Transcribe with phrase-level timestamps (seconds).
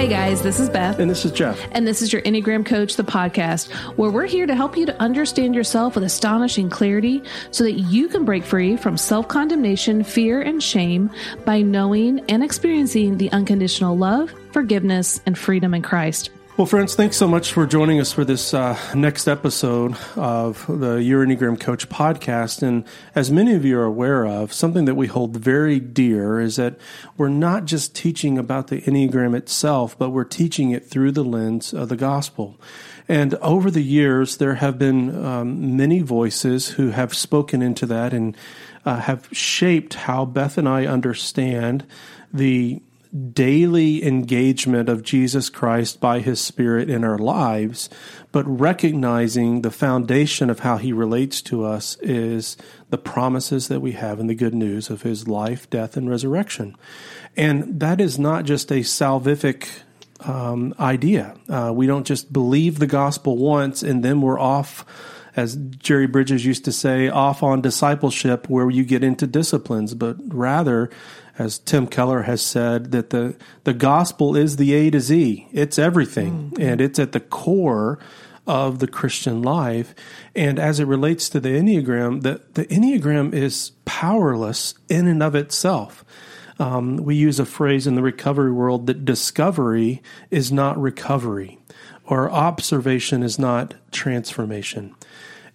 [0.00, 0.98] Hey guys, this is Beth.
[0.98, 1.60] And this is Jeff.
[1.72, 4.98] And this is your Enneagram Coach, the podcast, where we're here to help you to
[4.98, 10.40] understand yourself with astonishing clarity so that you can break free from self condemnation, fear,
[10.40, 11.10] and shame
[11.44, 16.30] by knowing and experiencing the unconditional love, forgiveness, and freedom in Christ.
[16.60, 20.96] Well, friends, thanks so much for joining us for this uh, next episode of the
[20.96, 22.62] Your Enneagram Coach podcast.
[22.62, 26.56] And as many of you are aware of, something that we hold very dear is
[26.56, 26.78] that
[27.16, 31.72] we're not just teaching about the Enneagram itself, but we're teaching it through the lens
[31.72, 32.60] of the gospel.
[33.08, 38.12] And over the years, there have been um, many voices who have spoken into that
[38.12, 38.36] and
[38.84, 41.86] uh, have shaped how Beth and I understand
[42.34, 42.82] the
[43.32, 47.90] daily engagement of Jesus Christ by his Spirit in our lives,
[48.30, 52.56] but recognizing the foundation of how he relates to us is
[52.90, 56.76] the promises that we have in the good news of his life, death, and resurrection.
[57.36, 59.68] And that is not just a salvific
[60.20, 61.36] um, idea.
[61.48, 64.84] Uh, we don't just believe the gospel once and then we're off
[65.36, 70.16] as Jerry Bridges used to say, off on discipleship where you get into disciplines, but
[70.26, 70.90] rather
[71.40, 75.48] as Tim Keller has said, that the, the gospel is the A to Z.
[75.52, 76.60] It's everything, mm-hmm.
[76.60, 77.98] and it's at the core
[78.46, 79.94] of the Christian life.
[80.36, 85.34] And as it relates to the Enneagram, the, the Enneagram is powerless in and of
[85.34, 86.04] itself.
[86.58, 91.58] Um, we use a phrase in the recovery world that discovery is not recovery,
[92.04, 94.94] or observation is not transformation.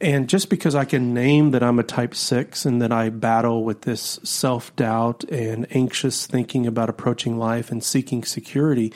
[0.05, 3.63] And just because I can name that I'm a type six and that I battle
[3.63, 8.93] with this self doubt and anxious thinking about approaching life and seeking security,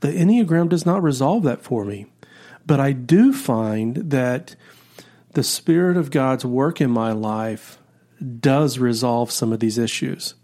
[0.00, 2.06] the Enneagram does not resolve that for me.
[2.64, 4.56] But I do find that
[5.34, 7.78] the Spirit of God's work in my life
[8.40, 10.36] does resolve some of these issues.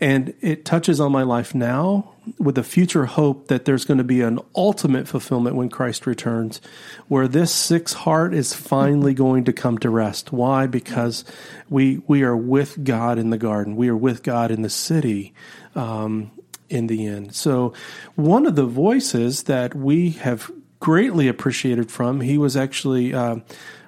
[0.00, 4.04] And it touches on my life now with a future hope that there's going to
[4.04, 6.60] be an ultimate fulfillment when Christ returns,
[7.08, 10.32] where this sick heart is finally going to come to rest.
[10.32, 10.66] Why?
[10.66, 11.24] Because
[11.70, 13.76] we we are with God in the garden.
[13.76, 15.32] We are with God in the city.
[15.74, 16.30] Um,
[16.68, 17.34] in the end.
[17.34, 17.72] So,
[18.16, 23.36] one of the voices that we have greatly appreciated from, he was actually uh,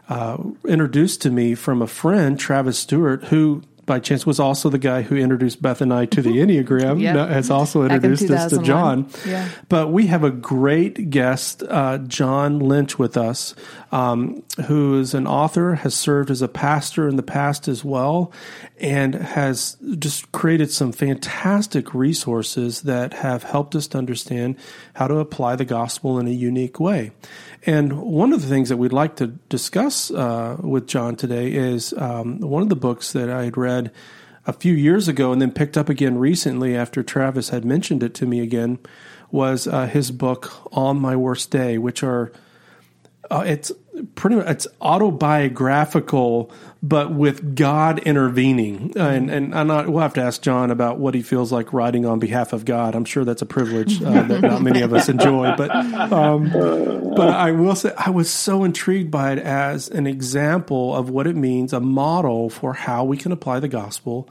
[0.09, 4.79] uh, introduced to me from a friend, Travis Stewart, who by chance was also the
[4.79, 6.29] guy who introduced Beth and I to the.
[6.39, 7.01] Enneagram.
[7.01, 7.29] yep.
[7.29, 9.11] Has also introduced us to John.
[9.27, 9.49] Yeah.
[9.69, 13.55] But we have a great guest, uh, John Lynch, with us,
[13.91, 18.33] um, who is an author, has served as a pastor in the past as well,
[18.79, 24.57] and has just created some fantastic resources that have helped us to understand
[24.95, 27.11] how to apply the gospel in a unique way.
[27.67, 31.93] And one of the things that we'd like to discuss uh, with John today is
[31.95, 33.93] um, one of the books that I had read
[34.47, 38.15] a few years ago and then picked up again recently after Travis had mentioned it
[38.15, 38.79] to me again
[39.31, 42.33] was uh, his book On My Worst Day, which are
[43.31, 43.71] uh, it's
[44.15, 46.51] pretty much it's autobiographical
[46.83, 48.93] but with God intervening.
[48.97, 52.07] And and I'm not, we'll have to ask John about what he feels like writing
[52.07, 52.95] on behalf of God.
[52.95, 55.57] I'm sure that's a privilege uh, that not many of us enjoy.
[55.57, 56.51] But um,
[57.17, 61.27] but I will say I was so intrigued by it as an example of what
[61.27, 64.29] it means, a model for how we can apply the gospel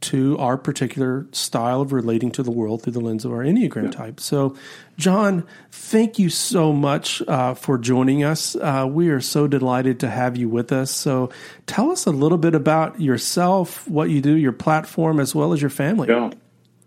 [0.00, 3.84] to our particular style of relating to the world through the lens of our Enneagram
[3.84, 3.90] yeah.
[3.90, 4.20] type.
[4.20, 4.54] So,
[4.96, 8.54] John, thank you so much uh, for joining us.
[8.54, 10.90] Uh, we are so delighted to have you with us.
[10.90, 11.30] So,
[11.66, 15.60] tell us a little bit about yourself, what you do, your platform, as well as
[15.60, 16.08] your family.
[16.08, 16.30] Yeah,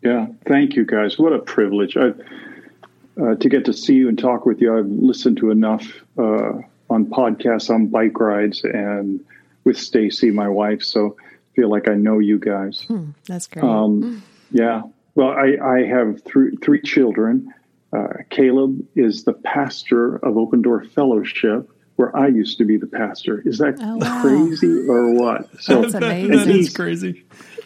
[0.02, 0.28] yeah.
[0.46, 1.20] Thank you, guys.
[1.20, 2.14] What a privilege I,
[3.22, 4.78] uh, to get to see you and talk with you.
[4.78, 5.86] I've listened to enough
[6.18, 6.54] uh,
[6.90, 9.24] on podcasts, on bike rides, and
[9.64, 10.84] with Stacy, my wife.
[10.84, 11.18] So
[11.58, 12.86] feel like I know you guys.
[12.88, 13.66] Hmm, that's great.
[13.66, 14.84] Um, yeah.
[15.16, 17.52] Well, I, I have three, three children.
[17.94, 22.88] Uh, Caleb is the pastor of Open Door Fellowship, where I used to be the
[22.88, 23.42] pastor.
[23.46, 24.22] Is that oh, wow.
[24.22, 25.50] crazy or what?
[25.62, 26.32] So That's amazing.
[26.32, 27.26] that is crazy.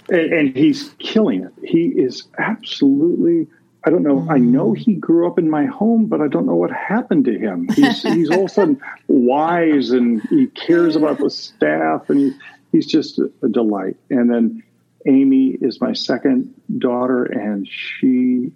[0.10, 1.54] And, and, he's killing it.
[1.64, 3.48] He is absolutely.
[3.84, 4.20] I don't know.
[4.20, 4.32] Mm.
[4.32, 7.38] I know he grew up in my home, but I don't know what happened to
[7.38, 7.68] him.
[7.76, 12.32] He's, he's all of a sudden wise and he cares about the staff and he,
[12.72, 13.98] he's just a, a delight.
[14.12, 14.64] And then
[15.08, 18.52] Amy is my second daughter, and she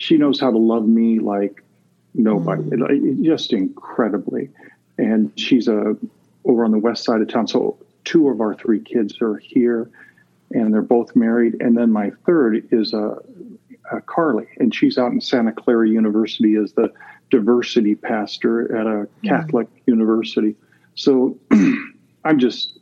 [0.00, 1.62] she knows how to love me like
[2.14, 3.22] nobody, mm.
[3.22, 4.48] just incredibly.
[4.96, 5.94] And she's a
[6.46, 7.46] over on the west side of town.
[7.46, 9.90] So two of our three kids are here,
[10.52, 11.60] and they're both married.
[11.60, 13.18] And then my third is a,
[13.92, 16.90] a Carly, and she's out in Santa Clara University as the
[17.30, 19.08] diversity pastor at a mm.
[19.22, 19.80] Catholic mm.
[19.84, 20.56] university.
[20.94, 21.36] So
[22.24, 22.78] I'm just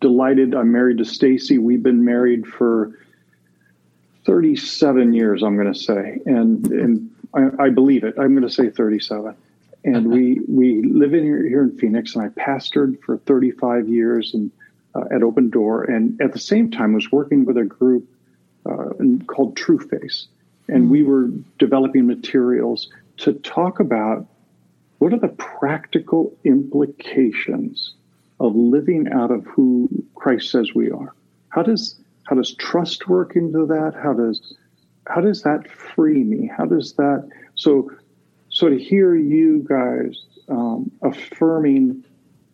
[0.00, 0.54] delighted.
[0.54, 1.58] I'm married to Stacy.
[1.58, 2.96] We've been married for
[4.26, 8.14] 37 years, I'm going to say, and and I, I believe it.
[8.18, 9.34] I'm going to say 37.
[9.82, 14.34] And we we live in here, here in Phoenix, and I pastored for 35 years
[14.34, 14.50] and
[14.94, 18.08] uh, at Open Door, and at the same time was working with a group
[18.66, 18.90] uh,
[19.26, 20.26] called True Face,
[20.68, 20.90] and mm.
[20.90, 21.28] we were
[21.58, 24.26] developing materials to talk about
[24.98, 27.94] what are the practical implications
[28.38, 31.14] of living out of who Christ says we are.
[31.50, 33.94] How does how does trust work into that?
[34.00, 34.54] How does
[35.06, 36.50] how does that free me?
[36.56, 37.90] How does that so
[38.48, 42.04] so to hear you guys um, affirming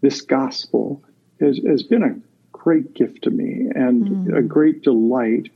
[0.02, 1.02] this gospel
[1.40, 2.14] has, has been a
[2.52, 4.36] great gift to me and mm.
[4.36, 5.50] a great delight.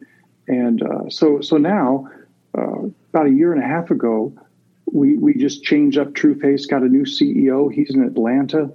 [0.49, 2.09] And uh, so so now,
[2.57, 4.33] uh, about a year and a half ago,
[4.93, 7.73] we we just changed up TrueFace, got a new CEO.
[7.73, 8.71] He's in Atlanta,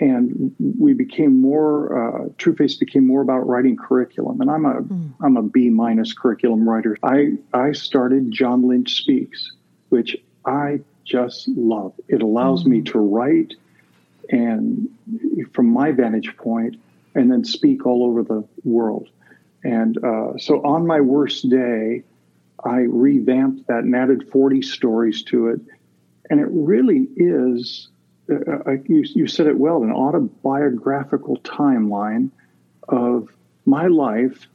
[0.00, 4.40] and we became more uh, TrueFace became more about writing curriculum.
[4.40, 5.38] And I'm a am mm.
[5.38, 6.96] a B minus curriculum writer.
[7.02, 9.52] I I started John Lynch Speaks,
[9.88, 11.94] which I just love.
[12.08, 12.68] It allows mm.
[12.68, 13.54] me to write,
[14.30, 14.88] and
[15.52, 16.76] from my vantage point,
[17.14, 19.08] and then speak all over the world.
[19.64, 22.04] And uh, so on my worst day,
[22.64, 25.60] I revamped that and added 40 stories to it.
[26.30, 27.88] And it really is,
[28.30, 32.30] uh, you, you said it well, an autobiographical timeline
[32.88, 33.28] of
[33.64, 34.46] my life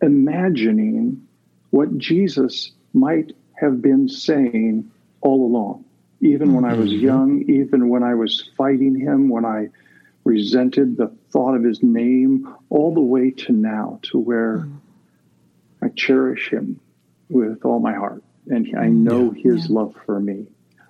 [0.00, 1.26] imagining
[1.70, 4.90] what Jesus might have been saying
[5.20, 5.84] all along,
[6.20, 7.04] even when I was mm-hmm.
[7.04, 9.68] young, even when I was fighting him, when I
[10.24, 14.78] resented the thought of his name, all the way to now, to where mm.
[15.80, 16.80] I cherish him
[17.28, 18.22] with all my heart.
[18.48, 19.74] And I mm, know yeah, his yeah.
[19.74, 20.46] love for me.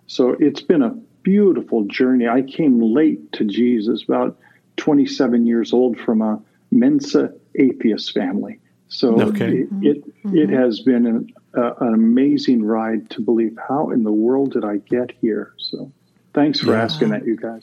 [0.07, 2.29] So it's been a beautiful journey.
[2.29, 4.39] I came late to Jesus, about
[4.77, 6.41] 27 years old, from a
[6.71, 8.59] Mensa atheist family.
[8.89, 9.47] So okay.
[9.47, 10.37] it, it, mm-hmm.
[10.37, 14.65] it, has been an, uh, an amazing ride to believe how in the world did
[14.65, 15.55] I get here?
[15.57, 15.91] So
[16.35, 16.83] thanks for yeah.
[16.83, 17.63] asking that, you guys.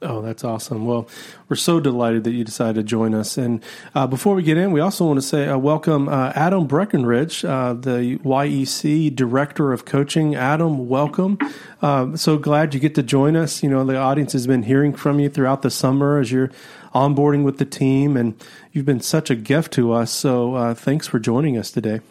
[0.00, 0.86] Oh, that's awesome.
[0.86, 1.08] Well,
[1.48, 3.36] we're so delighted that you decided to join us.
[3.36, 3.64] And
[3.96, 7.44] uh, before we get in, we also want to say uh, welcome uh, Adam Breckenridge,
[7.44, 10.36] uh, the YEC Director of Coaching.
[10.36, 11.36] Adam, welcome.
[11.82, 13.60] Uh, so glad you get to join us.
[13.64, 16.52] You know, the audience has been hearing from you throughout the summer as you're
[16.94, 18.40] onboarding with the team, and
[18.72, 20.12] you've been such a gift to us.
[20.12, 22.02] So uh, thanks for joining us today.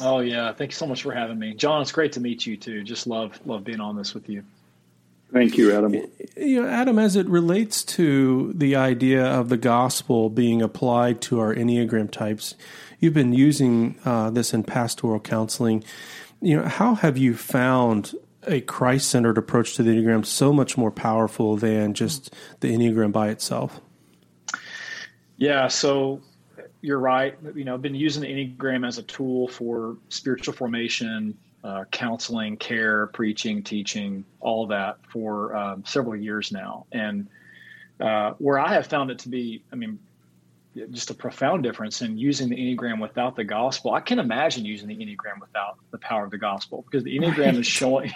[0.00, 0.52] Oh, yeah.
[0.52, 1.54] Thank you so much for having me.
[1.54, 2.82] John, it's great to meet you, too.
[2.82, 4.42] Just love, love being on this with you.
[5.32, 5.94] Thank you, Adam.
[6.36, 11.40] You know, Adam, as it relates to the idea of the gospel being applied to
[11.40, 12.54] our Enneagram types,
[13.00, 15.84] you've been using uh, this in pastoral counseling.
[16.42, 18.14] You know, how have you found
[18.46, 23.10] a Christ centered approach to the Enneagram so much more powerful than just the Enneagram
[23.10, 23.80] by itself?
[25.38, 26.20] Yeah, so
[26.82, 27.38] you're right.
[27.54, 32.56] You know, I've been using the Enneagram as a tool for spiritual formation, uh, counseling,
[32.56, 36.86] care, preaching, teaching, all that for um, several years now.
[36.92, 37.28] And
[38.00, 39.98] uh, where I have found it to be, I mean,
[40.90, 43.92] just a profound difference in using the Enneagram without the gospel.
[43.92, 47.38] I can imagine using the Enneagram without the power of the gospel because the Enneagram
[47.38, 47.56] right.
[47.56, 48.12] is showing,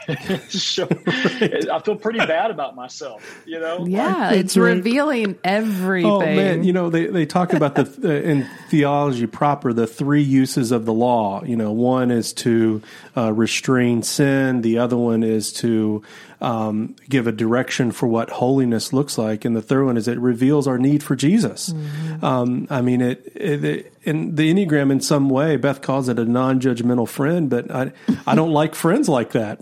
[0.49, 3.87] showing I feel pretty bad about myself, you know?
[3.87, 6.11] Yeah, it's, revealing everything.
[6.11, 6.65] Oh, man.
[6.65, 10.87] You know, they, they talk about the, uh, in theology proper, the three uses of
[10.87, 11.45] the law.
[11.45, 12.83] You know, one is to
[13.17, 16.03] uh, restrain sin, the other one is to
[16.41, 20.19] um, give a direction for what holiness looks like, and the third one is it
[20.19, 21.71] reveals our need for Jesus.
[21.71, 22.25] Mm-hmm.
[22.25, 26.19] Um, I mean, it, it, it, in the Enneagram, in some way, Beth calls it
[26.19, 27.93] a non-judgmental friend, but I
[28.27, 29.61] I don't like friends like that.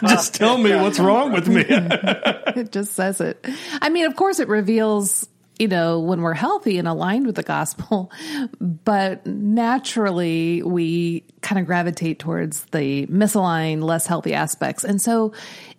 [0.06, 1.64] just tell me what's wrong with me.
[1.68, 3.44] it just says it.
[3.80, 7.42] I mean, of course, it reveals you know, when we're healthy and aligned with the
[7.42, 8.10] gospel.
[8.84, 14.82] But naturally, we kind of gravitate towards the misaligned, less healthy aspects.
[14.82, 15.32] And so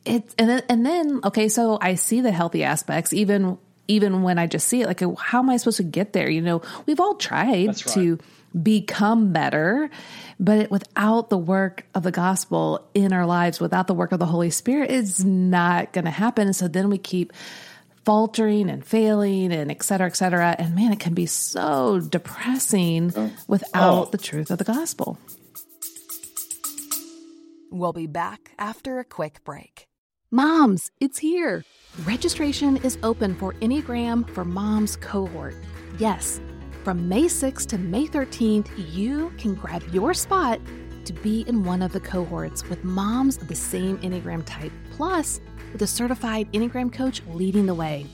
[0.05, 3.57] it's, and then, and then, okay, so I see the healthy aspects even,
[3.88, 6.29] even when I just see it, like, how am I supposed to get there?
[6.29, 7.77] You know, we've all tried right.
[7.77, 8.19] to
[8.62, 9.89] become better,
[10.39, 14.25] but without the work of the gospel in our lives, without the work of the
[14.25, 16.53] Holy Spirit, it's not going to happen.
[16.53, 17.33] So then we keep
[18.05, 20.55] faltering and failing and et cetera, et cetera.
[20.60, 23.31] And man, it can be so depressing oh.
[23.48, 24.10] without oh.
[24.12, 25.17] the truth of the gospel.
[27.72, 29.88] We'll be back after a quick break.
[30.33, 31.63] Moms, it's here.
[32.05, 35.53] Registration is open for Enneagram for Moms cohort.
[35.99, 36.41] Yes,
[36.83, 40.59] from May 6th to May 13th, you can grab your spot
[41.05, 44.71] to be in one of the cohorts with moms of the same Enneagram type.
[44.89, 45.39] Plus,
[45.71, 48.07] with a certified Enneagram coach leading the way.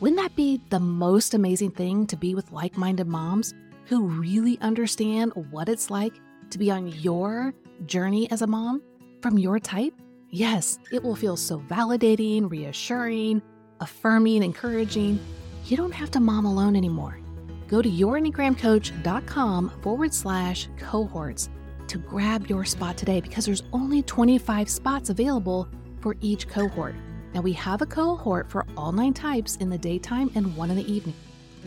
[0.00, 4.58] Wouldn't that be the most amazing thing to be with like minded moms who really
[4.60, 6.14] understand what it's like
[6.50, 7.54] to be on your
[7.86, 8.82] journey as a mom?
[9.20, 9.94] from your type?
[10.30, 13.42] Yes, it will feel so validating, reassuring,
[13.80, 15.18] affirming, encouraging.
[15.64, 17.18] You don't have to mom alone anymore.
[17.66, 21.48] Go to yourenneagramcoach.com forward slash cohorts
[21.88, 25.68] to grab your spot today because there's only 25 spots available
[26.00, 26.94] for each cohort.
[27.34, 30.76] Now, we have a cohort for all nine types in the daytime and one in
[30.76, 31.14] the evening.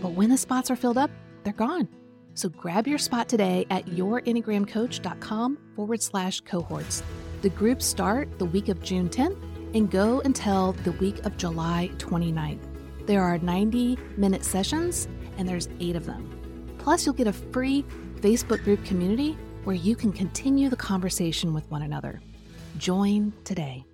[0.02, 1.12] But when the spots are filled up,
[1.44, 1.88] they're gone.
[2.34, 7.04] So grab your spot today at yourenneagramcoach.com forward slash cohorts.
[7.42, 9.38] The groups start the week of June 10th
[9.76, 12.62] and go until the week of July 29th.
[13.06, 16.76] There are 90 minute sessions and there's eight of them.
[16.78, 17.84] Plus, you'll get a free
[18.22, 22.22] Facebook group community where you can continue the conversation with one another.
[22.78, 23.86] Join today.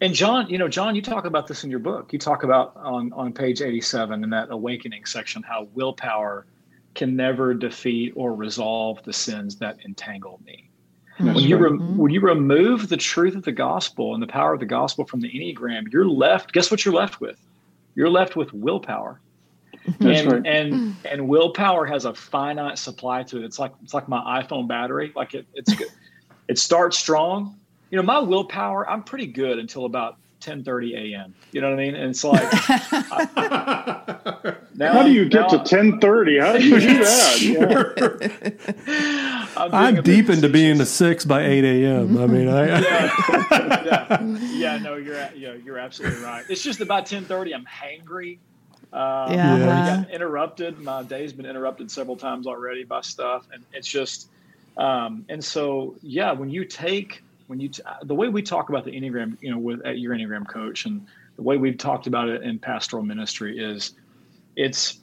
[0.00, 2.12] And John, you know, John, you talk about this in your book.
[2.12, 6.46] You talk about on, on page 87 in that awakening section how willpower
[6.94, 10.68] can never defeat or resolve the sins that entangle me.
[11.18, 14.52] That's when you re- when you remove the truth of the gospel and the power
[14.54, 16.52] of the gospel from the enneagram, you're left.
[16.52, 16.84] Guess what?
[16.84, 17.40] You're left with.
[17.96, 19.20] You're left with willpower,
[19.98, 20.46] That's and right.
[20.46, 23.44] and and willpower has a finite supply to it.
[23.44, 25.12] It's like it's like my iPhone battery.
[25.16, 25.88] Like it, it's good.
[26.46, 27.58] it starts strong.
[27.90, 28.88] You know, my willpower.
[28.88, 31.34] I'm pretty good until about 10:30 a.m.
[31.52, 31.94] You know what I mean?
[31.94, 36.38] And it's like, I- now How do you I'm- get to I'm- ten thirty?
[36.38, 38.78] How do you do that?
[38.86, 39.46] Yeah.
[39.56, 42.16] I'm, I'm deep into being a six by eight a.m.
[42.18, 46.44] I mean, I, yeah, yeah, yeah, no, you're a- yeah, you're absolutely right.
[46.48, 47.54] It's just about 10:30.
[47.54, 48.38] I'm hangry.
[48.92, 49.54] Uh, Yeah.
[49.54, 49.96] I Yeah.
[50.02, 50.78] got interrupted.
[50.78, 54.28] My day's been interrupted several times already by stuff, and it's just,
[54.76, 58.84] um, and so yeah, when you take when you t- the way we talk about
[58.84, 61.04] the enneagram, you know, with at your enneagram coach, and
[61.36, 63.94] the way we've talked about it in pastoral ministry is,
[64.54, 65.00] it's,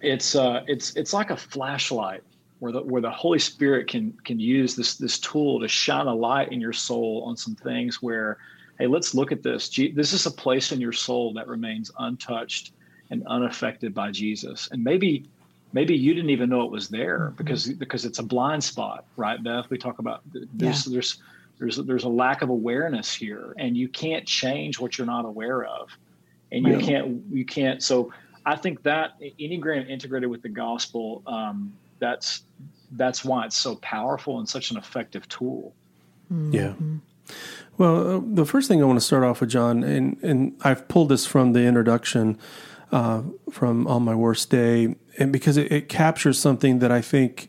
[0.00, 2.22] it's, uh, it's, it's like a flashlight
[2.62, 6.14] where the where the Holy Spirit can can use this this tool to shine a
[6.14, 8.38] light in your soul on some things where,
[8.78, 9.68] hey, let's look at this.
[9.68, 12.70] This is a place in your soul that remains untouched
[13.10, 15.28] and unaffected by Jesus, and maybe
[15.72, 19.42] maybe you didn't even know it was there because because it's a blind spot, right,
[19.42, 19.68] Beth?
[19.68, 20.46] We talk about th-
[20.84, 21.20] there's
[21.62, 25.24] there's there's there's a lack of awareness here, and you can't change what you're not
[25.24, 25.96] aware of,
[26.50, 26.84] and you Right.
[26.84, 27.82] can't you can't.
[27.82, 28.12] So
[28.44, 32.42] I think that Enneagram integrated with the gospel, um, that's
[32.92, 35.72] that's why it's so powerful and such an effective tool.
[36.50, 36.72] Yeah.
[37.78, 40.88] Well, uh, the first thing I want to start off with, John, and, and I've
[40.88, 42.38] pulled this from the introduction
[42.90, 47.48] uh, from On My Worst Day, and because it, it captures something that I think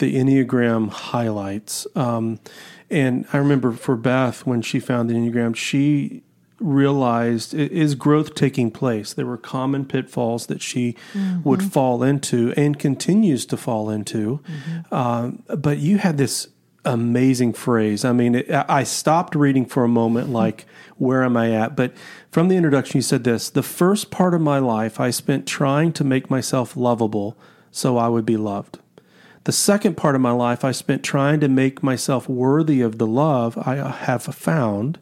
[0.00, 1.86] the Enneagram highlights.
[1.94, 2.40] Um,
[2.90, 6.22] and I remember for Beth, when she found the Enneagram, she
[6.58, 9.14] realized is growth taking place.
[9.14, 10.94] There were common pitfalls that she
[11.42, 14.40] would fall into and continues to fall into.
[14.92, 16.48] Um, but you had this
[16.84, 18.04] amazing phrase.
[18.04, 20.66] I mean, it, I stopped reading for a moment, like,
[20.96, 21.76] where am I at?
[21.76, 21.94] But
[22.30, 25.92] from the introduction, you said this The first part of my life I spent trying
[25.94, 27.38] to make myself lovable
[27.70, 28.78] so I would be loved.
[29.44, 33.06] The second part of my life I spent trying to make myself worthy of the
[33.06, 34.98] love I have found.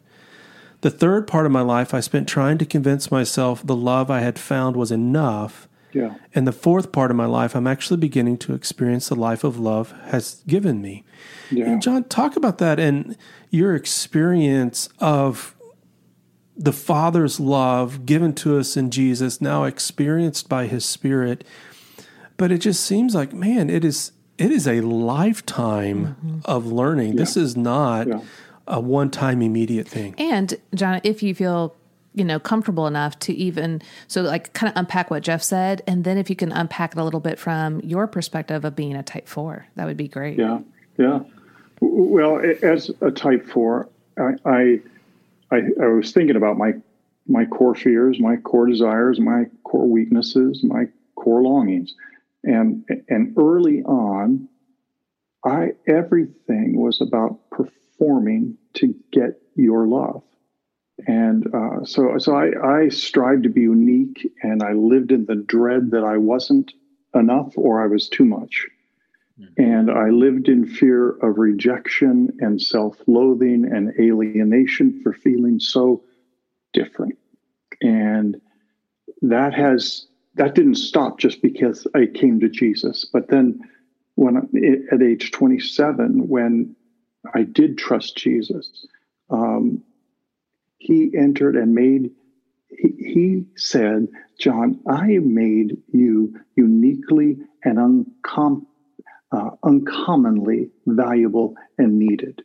[0.81, 4.21] The third part of my life I spent trying to convince myself the love I
[4.21, 5.67] had found was enough.
[5.91, 6.15] Yeah.
[6.33, 9.59] And the fourth part of my life, I'm actually beginning to experience the life of
[9.59, 11.03] love has given me.
[11.51, 11.65] Yeah.
[11.65, 13.17] And John, talk about that and
[13.49, 15.55] your experience of
[16.55, 21.43] the Father's love given to us in Jesus, now experienced by His Spirit.
[22.37, 26.39] But it just seems like, man, it is it is a lifetime mm-hmm.
[26.45, 27.17] of learning.
[27.17, 28.21] This is not Yeah.
[28.67, 30.15] a one time immediate thing.
[30.17, 31.75] And John, if you feel
[32.13, 36.03] you know comfortable enough to even so like kind of unpack what Jeff said, and
[36.03, 39.03] then if you can unpack it a little bit from your perspective of being a
[39.03, 40.37] Type Four, that would be great.
[40.39, 40.59] Yeah,
[40.97, 41.19] yeah.
[41.81, 44.79] Well, as a type four, I, I,
[45.51, 46.73] I, I was thinking about my
[47.27, 51.93] my core fears, my core desires, my core weaknesses, my core longings,
[52.43, 54.47] and and early on,
[55.45, 60.23] I everything was about performing to get your love,
[61.07, 65.35] and uh, so so I I strived to be unique, and I lived in the
[65.35, 66.71] dread that I wasn't
[67.15, 68.67] enough or I was too much.
[69.57, 76.03] And I lived in fear of rejection and self loathing and alienation for feeling so
[76.73, 77.17] different.
[77.81, 78.41] And
[79.21, 80.07] that has,
[80.39, 83.03] that didn't stop just because I came to Jesus.
[83.03, 83.59] But then
[84.15, 84.37] when
[84.89, 86.77] at age 27, when
[87.35, 88.87] I did trust Jesus,
[89.29, 89.83] um,
[90.77, 92.11] he entered and made,
[92.69, 94.07] he, he said,
[94.39, 98.65] John, I made you uniquely and uncom-
[99.33, 102.43] uh, uncommonly valuable and needed.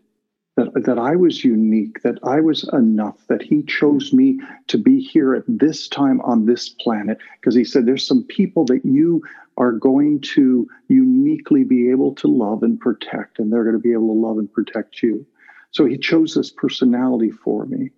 [0.57, 5.01] That, that I was unique, that I was enough, that he chose me to be
[5.01, 7.19] here at this time on this planet.
[7.41, 9.23] Because he said, There's some people that you
[9.57, 13.93] are going to uniquely be able to love and protect, and they're going to be
[13.93, 15.27] able to love and protect you.
[15.73, 17.91] So he chose this personality for me.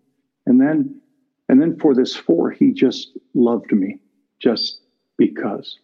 [0.46, 1.00] And then
[1.48, 4.00] and then for this four, he just loved me
[4.40, 4.80] just
[5.16, 5.78] because.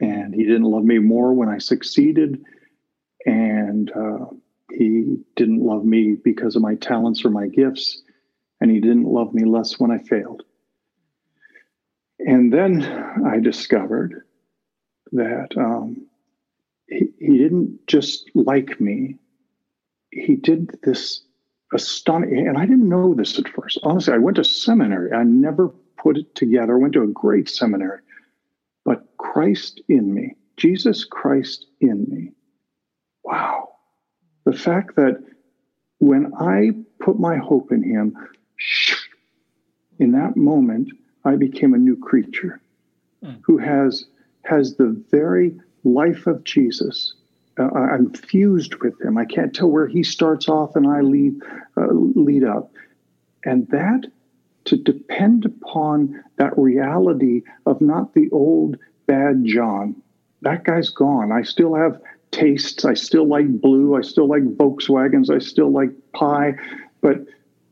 [0.00, 2.42] And he didn't love me more when I succeeded.
[3.26, 4.26] And uh,
[4.72, 8.02] he didn't love me because of my talents or my gifts.
[8.60, 10.42] And he didn't love me less when I failed.
[12.18, 12.82] And then
[13.26, 14.26] I discovered
[15.12, 16.06] that um,
[16.88, 19.16] he, he didn't just like me,
[20.10, 21.22] he did this
[21.72, 22.46] astonishing.
[22.46, 23.78] And I didn't know this at first.
[23.82, 25.12] Honestly, I went to seminary.
[25.12, 26.76] I never put it together.
[26.76, 28.00] I went to a great seminary.
[28.84, 32.32] But Christ in me, Jesus Christ in me.
[33.24, 33.69] Wow.
[34.44, 35.22] The fact that
[35.98, 38.16] when I put my hope in him,
[39.98, 40.90] in that moment,
[41.24, 42.60] I became a new creature
[43.22, 43.40] mm.
[43.42, 44.04] who has
[44.44, 47.14] has the very life of Jesus
[47.60, 49.18] uh, I'm fused with him.
[49.18, 51.34] I can't tell where he starts off and I lead
[51.76, 52.72] uh, lead up,
[53.44, 54.06] and that
[54.66, 59.96] to depend upon that reality of not the old bad John.
[60.42, 61.32] That guy's gone.
[61.32, 62.00] I still have
[62.30, 62.84] tastes.
[62.84, 63.96] I still like blue.
[63.96, 65.30] I still like Volkswagens.
[65.30, 66.54] I still like pie,
[67.00, 67.18] but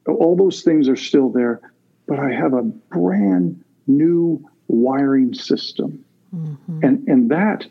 [0.07, 1.61] all those things are still there.
[2.07, 6.81] But I have a brand new wiring system, mm-hmm.
[6.83, 7.67] and and that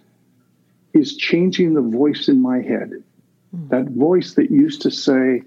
[0.94, 2.92] is changing the voice in my head.
[3.56, 3.70] Mm.
[3.70, 5.44] That voice that used to say,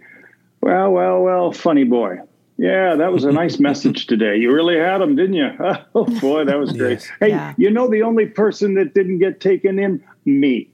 [0.61, 2.19] Well, well, well, funny boy.
[2.57, 4.37] Yeah, that was a nice message today.
[4.37, 5.51] You really had them, didn't you?
[5.95, 7.01] Oh, boy, that was great.
[7.01, 7.09] Yes.
[7.19, 7.55] Hey, yeah.
[7.57, 10.05] you know the only person that didn't get taken in?
[10.25, 10.69] Me.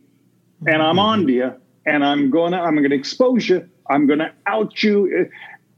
[0.66, 1.54] And I'm on to you,
[1.84, 3.68] and I'm going to, I'm to expose you.
[3.88, 5.28] I'm going to out you.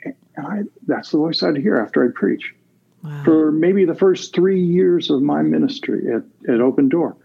[0.04, 2.54] And I, that's the voice I'd hear after I preach.
[3.02, 3.22] Wow.
[3.24, 7.16] For maybe the first three years of my ministry at, at Open Door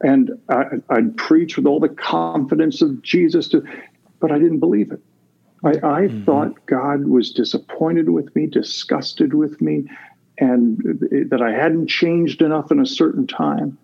[0.00, 3.64] and I, would preach with all the confidence of Jesus, to,
[4.20, 5.00] but I didn't believe it.
[5.64, 6.24] I, I mm-hmm.
[6.24, 9.84] thought God was disappointed with me, disgusted with me,
[10.38, 10.78] and
[11.30, 13.78] that I hadn't changed enough in a certain time.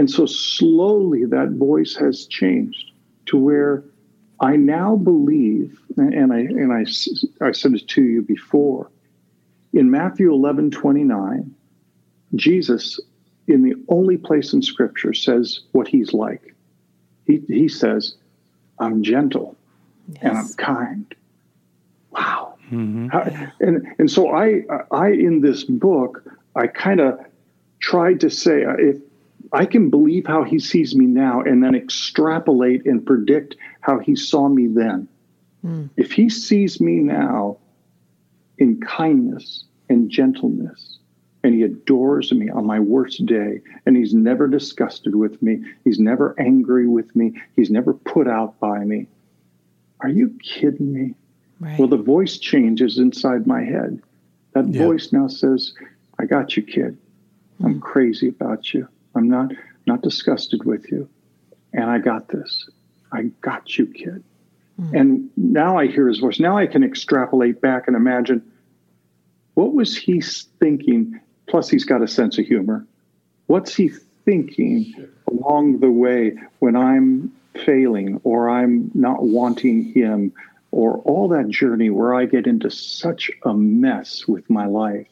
[0.00, 2.92] And so slowly that voice has changed
[3.26, 3.84] to where
[4.40, 6.86] I now believe, and I and I,
[7.46, 8.90] I said it to you before,
[9.74, 11.54] in Matthew 11, 29,
[12.34, 12.98] Jesus
[13.46, 16.54] in the only place in Scripture says what he's like.
[17.26, 18.14] He, he says,
[18.78, 19.54] I'm gentle
[20.08, 20.18] yes.
[20.22, 21.14] and I'm kind.
[22.10, 22.54] Wow.
[22.72, 23.08] Mm-hmm.
[23.08, 26.24] How, and, and so I, I, in this book,
[26.56, 27.20] I kind of
[27.80, 28.96] tried to say, uh, if
[29.52, 34.14] I can believe how he sees me now and then extrapolate and predict how he
[34.14, 35.08] saw me then.
[35.64, 35.90] Mm.
[35.96, 37.58] If he sees me now
[38.58, 40.98] in kindness and gentleness
[41.42, 45.98] and he adores me on my worst day and he's never disgusted with me he's
[45.98, 49.06] never angry with me he's never put out by me
[50.00, 51.14] are you kidding me
[51.58, 51.78] right.
[51.78, 54.00] well the voice changes inside my head
[54.52, 54.84] that yeah.
[54.84, 55.72] voice now says
[56.18, 56.96] i got you kid
[57.64, 57.80] i'm hmm.
[57.80, 59.52] crazy about you i'm not
[59.86, 61.08] not disgusted with you
[61.72, 62.68] and i got this
[63.12, 64.22] i got you kid
[64.80, 65.00] mm.
[65.00, 68.42] and now i hear his voice now i can extrapolate back and imagine
[69.54, 71.20] what was he thinking
[71.50, 72.86] Plus, he's got a sense of humor.
[73.48, 73.90] What's he
[74.24, 74.94] thinking
[75.28, 77.32] along the way when I'm
[77.66, 80.32] failing or I'm not wanting him
[80.70, 85.08] or all that journey where I get into such a mess with my life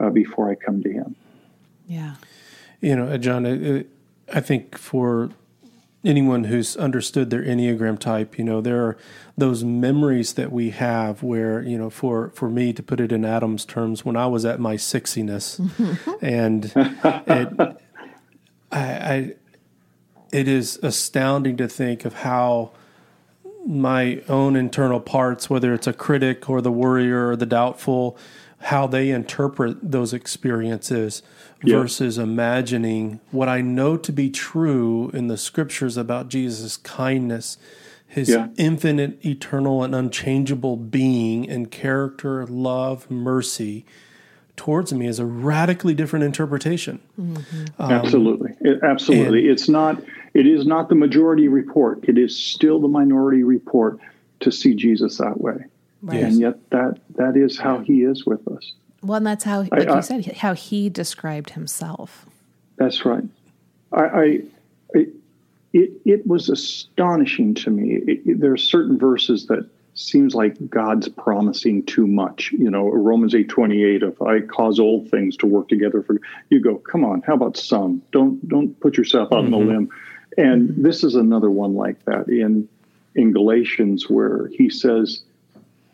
[0.00, 1.14] uh, before I come to him?
[1.86, 2.16] Yeah.
[2.80, 3.84] You know, John,
[4.32, 5.30] I think for
[6.04, 8.96] anyone who's understood their enneagram type you know there are
[9.36, 13.24] those memories that we have where you know for for me to put it in
[13.24, 15.58] adam's terms when i was at my sixiness
[16.22, 17.78] and it
[18.70, 19.34] I, I
[20.32, 22.70] it is astounding to think of how
[23.66, 28.16] my own internal parts whether it's a critic or the worrier or the doubtful
[28.60, 31.22] how they interpret those experiences
[31.62, 37.56] versus imagining what I know to be true in the scriptures about Jesus' kindness,
[38.06, 38.48] his yeah.
[38.56, 43.84] infinite, eternal, and unchangeable being and character, love, mercy
[44.56, 47.00] towards me is a radically different interpretation.
[47.18, 47.64] Mm-hmm.
[47.78, 48.54] Um, absolutely.
[48.60, 49.40] It, absolutely.
[49.42, 50.02] And, it's not
[50.34, 52.04] it is not the majority report.
[52.06, 53.98] It is still the minority report
[54.40, 55.64] to see Jesus that way.
[56.00, 56.22] Right.
[56.22, 58.72] And yet that that is how he is with us.
[59.02, 62.26] Well, and that's how, like I, you said, how he described himself.
[62.76, 63.24] That's right.
[63.92, 64.42] I, I,
[65.72, 67.96] it, it was astonishing to me.
[67.96, 72.52] It, it, there are certain verses that seems like God's promising too much.
[72.52, 74.02] You know, Romans eight twenty eight.
[74.02, 76.76] If I cause all things to work together for you, go.
[76.76, 78.02] Come on, how about some?
[78.12, 79.54] Don't don't put yourself out mm-hmm.
[79.54, 79.90] on the limb.
[80.36, 82.68] And this is another one like that in
[83.14, 85.22] in Galatians where he says,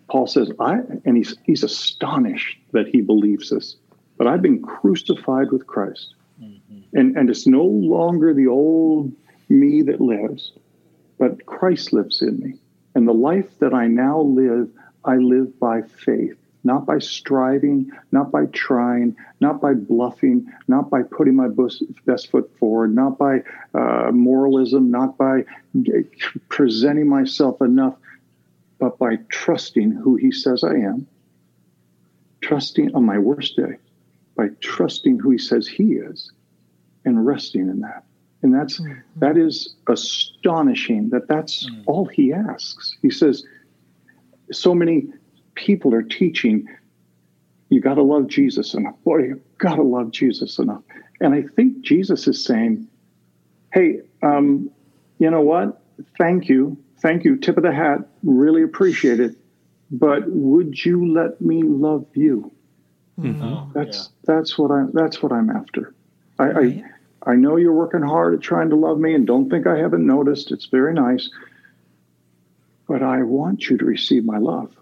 [0.08, 3.76] Paul says, I and he's he's astonished that he believes this,
[4.16, 6.14] but I've been crucified with Christ.
[6.42, 6.98] Mm-hmm.
[6.98, 9.12] And and it's no longer the old
[9.48, 10.52] me that lives,
[11.18, 12.54] but Christ lives in me.
[12.94, 14.70] And the life that I now live,
[15.04, 21.02] I live by faith, not by striving, not by trying, not by bluffing, not by
[21.02, 21.48] putting my
[22.06, 23.42] best foot forward, not by
[23.74, 25.44] uh, moralism, not by
[26.48, 27.96] presenting myself enough,
[28.78, 31.06] but by trusting who He says I am,
[32.40, 33.78] trusting on my worst day,
[34.36, 36.32] by trusting who He says He is,
[37.04, 38.04] and resting in that.
[38.42, 39.00] And that's mm-hmm.
[39.16, 41.82] that is astonishing that that's mm-hmm.
[41.86, 42.94] all he asks.
[43.00, 43.42] He says,
[44.52, 45.08] so many
[45.54, 46.68] people are teaching
[47.70, 48.94] you got to love Jesus enough.
[49.04, 50.82] Boy, you got to love Jesus enough.
[51.20, 52.86] And I think Jesus is saying,
[53.72, 54.70] hey, um,
[55.18, 55.82] you know what?
[56.18, 56.76] Thank you.
[57.04, 57.36] Thank you.
[57.36, 57.98] Tip of the hat.
[58.22, 59.36] Really appreciate it.
[59.90, 62.50] But would you let me love you?
[63.20, 63.78] Mm-hmm.
[63.78, 64.34] That's yeah.
[64.34, 65.92] that's what I that's what I'm after.
[66.38, 66.84] I, right.
[67.26, 70.06] I know you're working hard at trying to love me and don't think I haven't
[70.06, 70.50] noticed.
[70.50, 71.28] It's very nice.
[72.88, 74.74] But I want you to receive my love.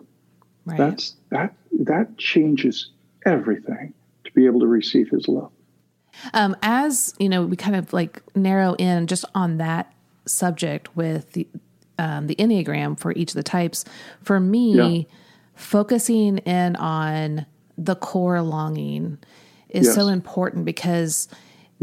[0.64, 0.78] Right.
[0.78, 2.90] That's that that changes
[3.26, 3.94] everything
[4.26, 5.50] to be able to receive his love.
[6.34, 9.92] Um, as you know, we kind of like narrow in just on that
[10.24, 11.48] subject with the
[12.02, 13.84] um, the enneagram for each of the types.
[14.22, 15.14] For me, yeah.
[15.54, 17.46] focusing in on
[17.78, 19.18] the core longing
[19.68, 19.94] is yes.
[19.94, 21.28] so important because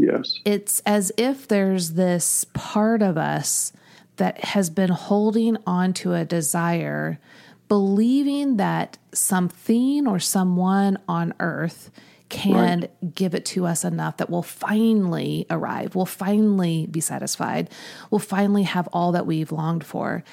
[0.00, 0.40] Yes.
[0.46, 3.72] It's as if there's this part of us
[4.16, 7.20] that has been holding on to a desire,
[7.68, 11.90] believing that something or someone on earth
[12.30, 13.14] can right.
[13.14, 17.68] give it to us enough that we'll finally arrive, we'll finally be satisfied,
[18.10, 20.24] we'll finally have all that we've longed for.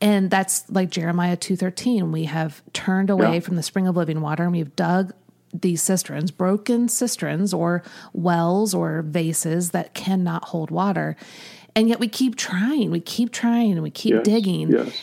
[0.00, 3.40] And that's like Jeremiah 2:13, we have turned away yeah.
[3.40, 5.12] from the spring of living water and we've dug
[5.52, 11.16] these cisterns, broken cisterns or wells or vases that cannot hold water.
[11.74, 14.70] And yet we keep trying, we keep trying, and we keep yes, digging.
[14.70, 14.96] Yes.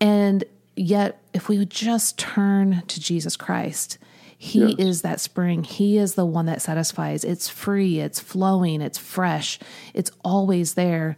[0.00, 0.44] And
[0.76, 3.98] yet, if we would just turn to Jesus Christ,
[4.44, 5.64] He is that spring.
[5.64, 7.24] He is the one that satisfies.
[7.24, 9.58] It's free, it's flowing, it's fresh,
[9.94, 11.16] it's always there.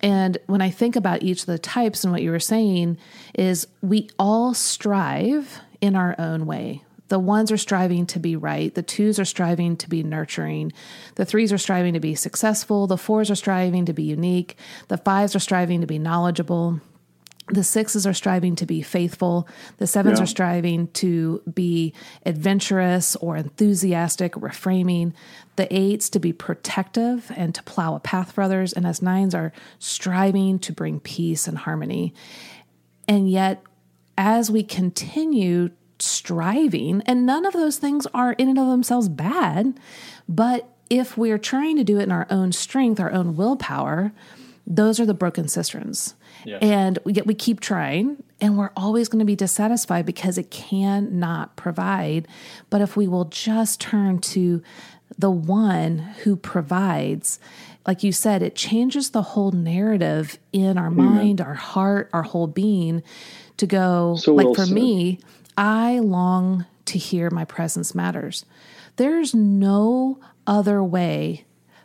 [0.00, 2.96] And when I think about each of the types and what you were saying,
[3.34, 6.84] is we all strive in our own way.
[7.08, 8.72] The ones are striving to be right.
[8.72, 10.72] The twos are striving to be nurturing.
[11.16, 12.86] The threes are striving to be successful.
[12.86, 14.56] The fours are striving to be unique.
[14.86, 16.80] The fives are striving to be knowledgeable.
[17.52, 19.48] The sixes are striving to be faithful.
[19.78, 20.24] The sevens yeah.
[20.24, 21.92] are striving to be
[22.24, 25.12] adventurous or enthusiastic, reframing.
[25.56, 28.72] The eights to be protective and to plow a path for others.
[28.72, 32.14] And as nines are striving to bring peace and harmony.
[33.08, 33.62] And yet,
[34.16, 39.78] as we continue striving, and none of those things are in and of themselves bad.
[40.28, 44.12] But if we're trying to do it in our own strength, our own willpower,
[44.66, 46.14] those are the broken cisterns.
[46.60, 51.56] And yet we keep trying and we're always going to be dissatisfied because it cannot
[51.56, 52.26] provide.
[52.70, 54.62] But if we will just turn to
[55.18, 57.38] the one who provides,
[57.86, 61.14] like you said, it changes the whole narrative in our Amen.
[61.14, 63.02] mind, our heart, our whole being
[63.56, 64.74] to go so like well for said.
[64.74, 65.18] me,
[65.56, 68.44] I long to hear my presence matters.
[68.96, 71.44] There's no other way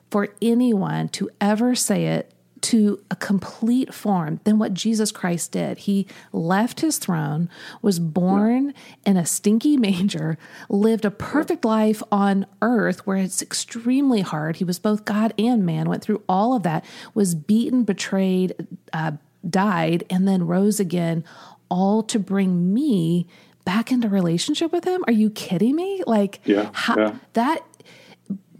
[0.09, 2.31] for anyone to ever say it
[2.65, 5.77] to a complete form than what Jesus Christ did.
[5.79, 7.47] He left his throne,
[7.83, 9.11] was born yeah.
[9.11, 10.35] in a stinky manger,
[10.67, 14.55] lived a perfect life on earth where it's extremely hard.
[14.55, 18.55] He was both God and man, went through all of that, was beaten, betrayed,
[18.93, 19.11] uh,
[19.47, 21.23] died, and then rose again,
[21.69, 23.27] all to bring me
[23.63, 25.03] back into relationship with him?
[25.05, 26.01] Are you kidding me?
[26.07, 27.15] Like, yeah, how, yeah.
[27.33, 27.63] that,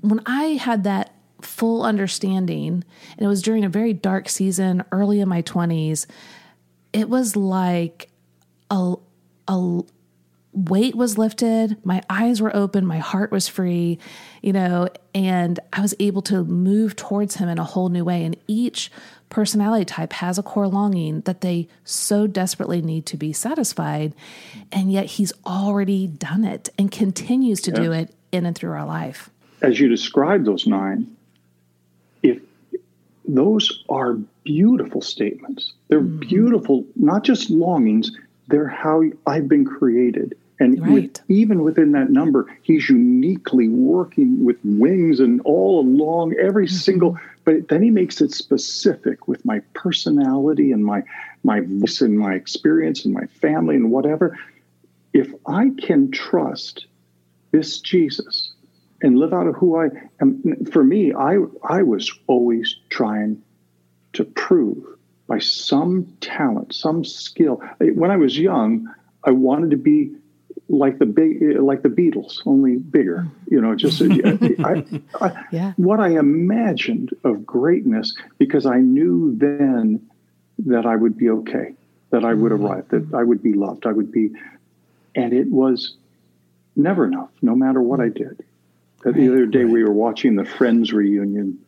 [0.02, 1.15] when I had that
[1.46, 2.84] full understanding,
[3.18, 6.06] and it was during a very dark season early in my 20s,
[6.94, 8.10] it was like
[8.70, 8.96] a,
[9.48, 9.82] a
[10.56, 14.00] weight was lifted, my eyes were open, my heart was free,
[14.42, 18.24] you know, and I was able to move towards him in a whole new way.
[18.24, 18.90] And each
[19.30, 24.14] personality type has a core longing that they so desperately need to be satisfied.
[24.72, 27.80] And yet he's already done it and continues to yes.
[27.80, 29.30] do it in and through our life.
[29.62, 31.15] As you describe those nine,
[33.28, 35.74] those are beautiful statements.
[35.88, 36.20] They're mm-hmm.
[36.20, 38.12] beautiful, not just longings,
[38.48, 40.38] they're how I've been created.
[40.60, 40.92] And right.
[40.92, 46.76] with, even within that number, he's uniquely working with wings and all along every mm-hmm.
[46.76, 47.20] single.
[47.44, 51.04] But then he makes it specific with my personality and my
[51.44, 54.38] my voice and my experience and my family and whatever.
[55.14, 56.88] If I can trust
[57.52, 58.52] this Jesus
[59.06, 59.90] and live out of who I
[60.20, 63.44] am, for me, I I was always trying
[64.14, 64.84] to prove
[65.28, 67.62] by some talent, some skill.
[67.80, 68.92] When I was young,
[69.24, 70.16] I wanted to be
[70.70, 73.28] like the big, like the Beatles, only bigger.
[73.48, 74.84] You know, just I,
[75.22, 75.74] I, yeah.
[75.78, 80.10] what I imagined of greatness because I knew then
[80.66, 81.76] that I would be okay,
[82.10, 82.66] that I would mm-hmm.
[82.66, 84.32] arrive, that I would be loved, I would be,
[85.14, 85.96] and it was
[86.76, 88.44] never enough, no matter what I did.
[89.06, 89.72] Right, the other day right.
[89.72, 91.60] we were watching the Friends reunion.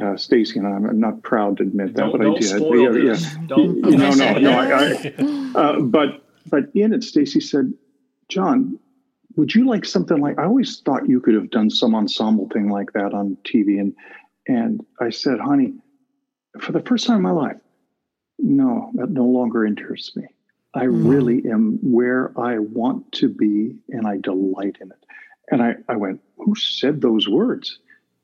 [0.00, 2.48] Uh, Stacy and I, I'm not proud to admit that, don't, but don't I did.
[2.48, 3.22] Spoil yeah, this.
[3.22, 3.46] yeah.
[3.46, 4.50] Don't, no, no, no.
[4.50, 7.72] I, I, uh, but but in it, Stacy said,
[8.28, 8.78] "John,
[9.36, 10.36] would you like something like?
[10.38, 13.94] I always thought you could have done some ensemble thing like that on TV." And
[14.48, 15.74] and I said, "Honey,
[16.60, 17.56] for the first time in my life,
[18.40, 20.26] no, that no longer interests me.
[20.74, 21.08] I mm.
[21.08, 25.04] really am where I want to be, and I delight in it."
[25.50, 27.78] And I, I went, who said those words?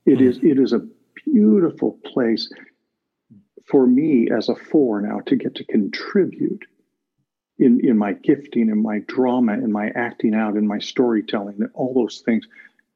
[0.07, 0.29] It mm.
[0.29, 0.87] is it is a
[1.27, 2.51] beautiful place
[3.67, 6.65] for me as a four now to get to contribute
[7.59, 11.71] in, in my gifting, in my drama, in my acting out, in my storytelling, and
[11.75, 12.47] all those things.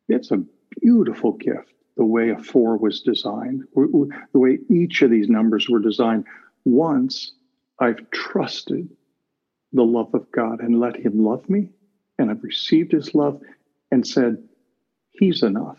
[0.08, 0.42] It's a
[0.80, 5.80] beautiful gift, the way a four was designed, the way each of these numbers were
[5.80, 6.24] designed.
[6.64, 7.32] Once
[7.78, 8.88] I've trusted
[9.72, 11.68] the love of God and let Him love me,
[12.18, 13.40] and I've received His love,
[13.90, 14.42] and said,
[15.10, 15.78] He's enough.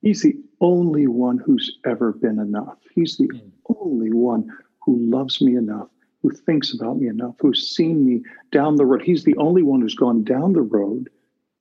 [0.00, 2.78] He's the only one who's ever been enough.
[2.94, 3.50] He's the mm.
[3.80, 4.50] only one
[4.84, 5.88] who loves me enough,
[6.22, 9.02] who thinks about me enough, who's seen me down the road.
[9.02, 11.08] He's the only one who's gone down the road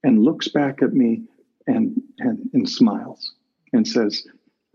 [0.03, 1.23] and looks back at me
[1.67, 3.33] and and, and smiles
[3.71, 4.27] and says,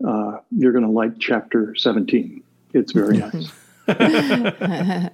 [0.07, 2.43] uh, "You're going to like chapter 17.
[2.73, 3.51] It's very nice."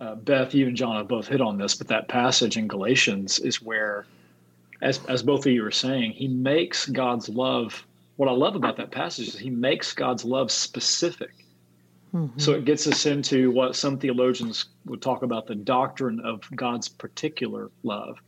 [0.00, 3.38] uh, Beth, you and John have both hit on this, but that passage in Galatians
[3.38, 4.04] is where
[4.82, 7.86] as as both of you were saying, he makes God's love.
[8.16, 11.32] What I love about that passage is he makes God's love specific.
[12.14, 12.38] Mm-hmm.
[12.38, 16.88] So it gets us into what some theologians would talk about the doctrine of God's
[16.88, 18.18] particular love.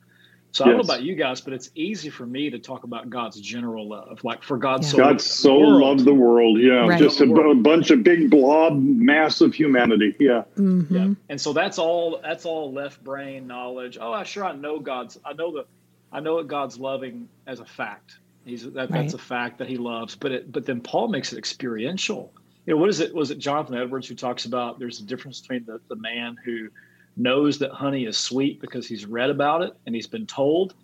[0.53, 0.67] So yes.
[0.67, 3.41] I don't know about you guys, but it's easy for me to talk about God's
[3.41, 4.23] general love.
[4.23, 4.91] Like for God's yeah.
[4.93, 6.61] so God so loved the world.
[6.61, 6.87] Yeah.
[6.87, 6.99] Right.
[6.99, 10.15] Just a, a, bunch of big blob mass of humanity.
[10.21, 10.45] Yeah.
[10.57, 10.95] Mm-hmm.
[10.95, 11.15] Yeah.
[11.29, 13.99] And so that's all that's all left brain knowledge.
[14.01, 15.67] Oh, I sure I know God's I know the
[16.15, 18.19] I know what God's loving as a fact.
[18.45, 18.93] He's that, right.
[18.93, 20.15] that's a fact that He loves.
[20.15, 22.33] But it, but then Paul makes it experiential.
[22.65, 23.15] You know, what is it?
[23.15, 26.69] Was it Jonathan Edwards who talks about there's a difference between the, the man who
[27.17, 30.75] knows that honey is sweet because he's read about it and he's been told.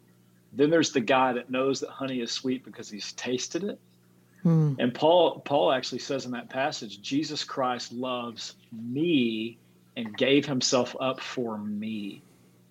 [0.53, 3.79] Then there's the guy that knows that honey is sweet because he's tasted it.
[4.43, 4.75] Hmm.
[4.79, 9.59] And Paul Paul actually says in that passage, Jesus Christ loves me
[9.97, 12.23] and gave himself up for me.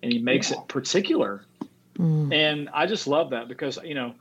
[0.02, 0.58] And he makes yeah.
[0.58, 1.42] it particular
[1.98, 2.32] Mm.
[2.34, 4.14] And I just love that because, you know,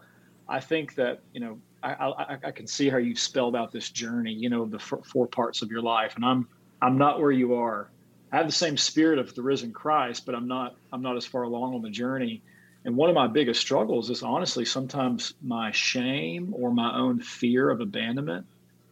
[0.47, 3.89] I think that, you know, I, I, I can see how you've spelled out this
[3.89, 6.15] journey, you know, the f- four parts of your life.
[6.15, 6.47] And I'm,
[6.81, 7.89] I'm not where you are.
[8.31, 11.25] I have the same spirit of the risen Christ, but I'm not, I'm not as
[11.25, 12.41] far along on the journey.
[12.85, 17.69] And one of my biggest struggles is honestly, sometimes my shame or my own fear
[17.69, 18.45] of abandonment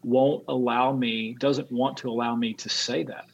[0.03, 3.25] won't allow me, doesn't want to allow me to say that,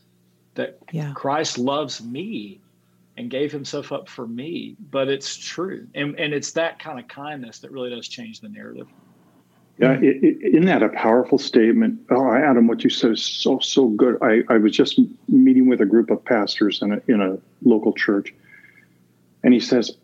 [0.55, 1.11] that yeah.
[1.13, 2.59] Christ loves me
[3.17, 4.75] and gave himself up for me.
[4.91, 5.87] But it's true.
[5.93, 8.87] And, and it's that kind of kindness that really does change the narrative.
[9.79, 11.99] Yeah, it, it, isn't that a powerful statement?
[12.11, 14.19] Oh, Adam, what you said is so so good.
[14.21, 17.91] I, I was just meeting with a group of pastors in a in a local
[17.91, 18.35] church,
[19.43, 19.97] and he says,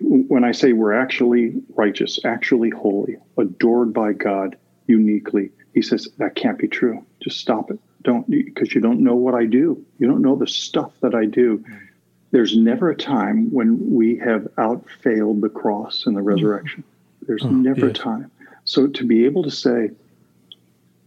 [0.00, 6.36] when I say we're actually righteous, actually holy, adored by God uniquely, he says that
[6.36, 7.04] can't be true.
[7.20, 7.80] Just stop it.
[8.02, 9.84] Don't because you don't know what I do.
[9.98, 11.58] You don't know the stuff that I do.
[11.58, 11.86] Mm-hmm
[12.30, 16.28] there's never a time when we have outfailed the cross and the hmm.
[16.28, 16.84] resurrection.
[17.26, 17.90] There's oh, never yes.
[17.90, 18.30] a time.
[18.64, 19.90] So to be able to say,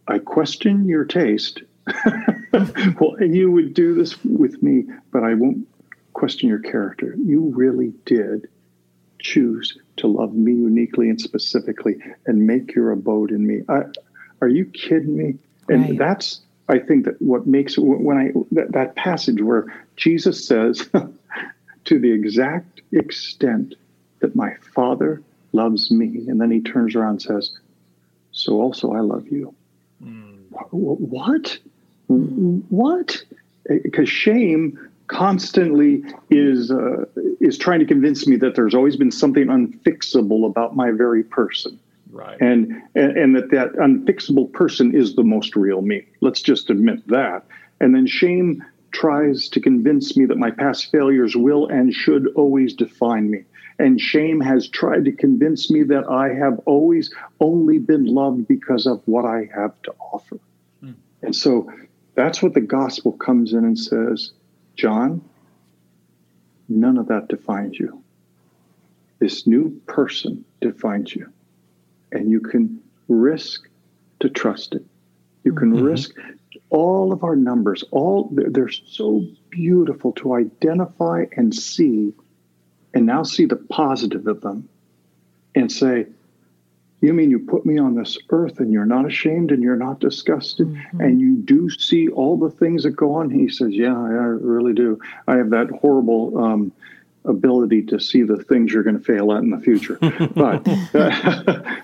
[0.07, 1.61] I question your taste.
[2.53, 5.67] well, you would do this with me, but I won't
[6.13, 7.15] question your character.
[7.17, 8.47] You really did
[9.19, 13.61] choose to love me uniquely and specifically and make your abode in me.
[13.69, 13.83] I,
[14.41, 15.35] are you kidding me?
[15.69, 15.97] And right.
[15.97, 19.65] that's I think that what makes when I that, that passage where
[19.97, 20.89] Jesus says,
[21.85, 23.75] to the exact extent
[24.19, 25.21] that my Father
[25.51, 27.51] loves me, and then he turns around and says,
[28.31, 29.53] so also I love you.
[30.03, 30.37] Mm.
[30.71, 31.59] what?
[32.07, 33.23] What?
[33.67, 37.05] Because shame constantly is uh,
[37.39, 41.79] is trying to convince me that there's always been something unfixable about my very person.
[42.13, 42.39] Right.
[42.39, 46.05] And, and and that that unfixable person is the most real me.
[46.21, 47.47] Let's just admit that.
[47.81, 52.75] And then shame tries to convince me that my past failures will and should always
[52.75, 53.45] define me.
[53.79, 58.85] And shame has tried to convince me that I have always only been loved because
[58.85, 60.37] of what I have to offer.
[60.83, 60.93] Mm.
[61.23, 61.71] And so
[62.13, 64.33] that's what the gospel comes in and says
[64.75, 65.27] John,
[66.69, 68.03] none of that defines you.
[69.17, 71.33] This new person defines you.
[72.13, 73.67] And you can risk
[74.21, 74.85] to trust it.
[75.43, 75.83] You can mm-hmm.
[75.83, 76.11] risk
[76.69, 82.13] all of our numbers, all they're so beautiful to identify and see,
[82.93, 84.69] and now see the positive of them
[85.55, 86.07] and say,
[87.01, 89.99] you mean you put me on this earth and you're not ashamed and you're not
[89.99, 91.01] disgusted mm-hmm.
[91.01, 93.29] and you do see all the things that go on?
[93.29, 94.99] He says, Yeah, I really do.
[95.27, 96.71] I have that horrible um,
[97.25, 99.97] ability to see the things you're going to fail at in the future.
[100.35, 101.81] but, uh,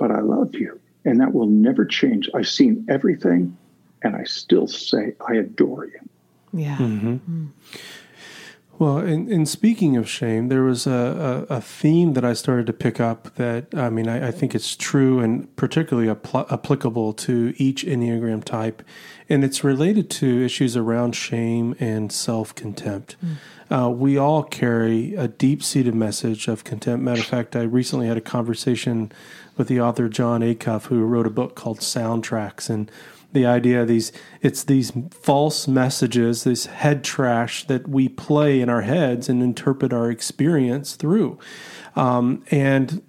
[0.00, 2.28] but I love you and that will never change.
[2.34, 3.56] I've seen everything
[4.02, 6.00] and I still say, I adore you.
[6.52, 6.78] Yeah.
[6.78, 7.16] Mm-hmm.
[7.16, 7.48] Mm.
[8.78, 12.66] Well, in, in speaking of shame, there was a, a, a, theme that I started
[12.66, 17.12] to pick up that, I mean, I, I think it's true and particularly apl- applicable
[17.12, 18.82] to each Enneagram type.
[19.28, 23.16] And it's related to issues around shame and self contempt.
[23.22, 23.36] Mm.
[23.70, 27.04] Uh, we all carry a deep seated message of contempt.
[27.04, 29.12] Matter of fact, I recently had a conversation
[29.60, 32.70] with the author Jon Acuff, who wrote a book called Soundtracks.
[32.70, 32.90] And
[33.32, 38.70] the idea of these it's these false messages this head trash that we play in
[38.70, 41.38] our heads and interpret our experience through.
[41.94, 43.02] Um, and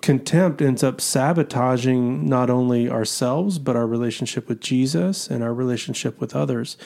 [0.00, 6.20] contempt ends up sabotaging not only ourselves but our relationship with jesus and our relationship
[6.20, 6.76] with others.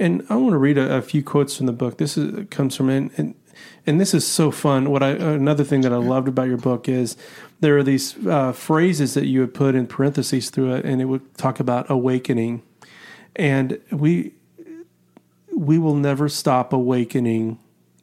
[0.00, 1.98] And i want to read a, a few quotes from the book.
[1.98, 3.34] This is, comes from and, and
[3.86, 6.88] and this is so fun what i another thing that i loved about your book
[6.88, 7.16] is
[7.62, 11.04] there are these uh, phrases that you would put in parentheses through it, and it
[11.04, 12.60] would talk about awakening.
[13.36, 14.34] And we
[15.54, 17.60] we will never stop awakening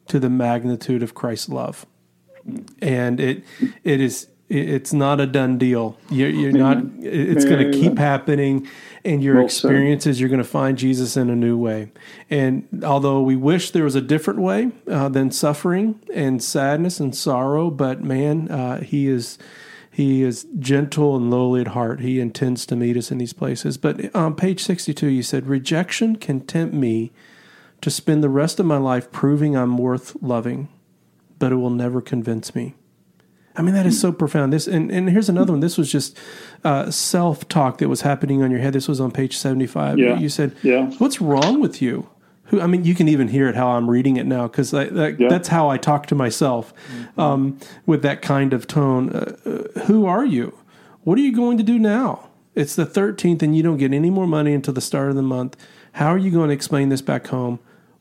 [0.08, 1.84] to the magnitude of Christ's love,
[2.80, 3.44] and it
[3.84, 5.96] it is it's not a done deal.
[6.10, 6.78] You're, you're not.
[6.98, 8.66] It's going to keep happening,
[9.04, 10.18] and your well experiences.
[10.18, 11.92] You're going to find Jesus in a new way.
[12.28, 17.14] And although we wish there was a different way uh, than suffering and sadness and
[17.14, 19.38] sorrow, but man, uh, He is
[19.88, 22.00] He is gentle and lowly at heart.
[22.00, 23.78] He intends to meet us in these places.
[23.78, 27.12] But on page 62, you said, "Rejection can tempt me
[27.82, 30.68] to spend the rest of my life proving I'm worth loving,
[31.38, 32.74] but it will never convince me."
[33.60, 34.54] I mean, that is so profound.
[34.54, 35.60] This and, and here's another one.
[35.60, 36.18] This was just
[36.64, 38.72] uh, self talk that was happening on your head.
[38.72, 39.98] This was on page seventy five.
[39.98, 40.18] Yeah.
[40.18, 42.08] You said, "Yeah, what's wrong with you?"
[42.44, 45.20] Who I mean, you can even hear it how I'm reading it now because that,
[45.20, 45.28] yeah.
[45.28, 47.20] that's how I talk to myself mm-hmm.
[47.20, 49.10] um, with that kind of tone.
[49.10, 50.56] Uh, uh, who are you?
[51.02, 52.30] What are you going to do now?
[52.54, 55.22] It's the 13th, and you don't get any more money until the start of the
[55.22, 55.54] month.
[55.92, 57.58] How are you going to explain this back home?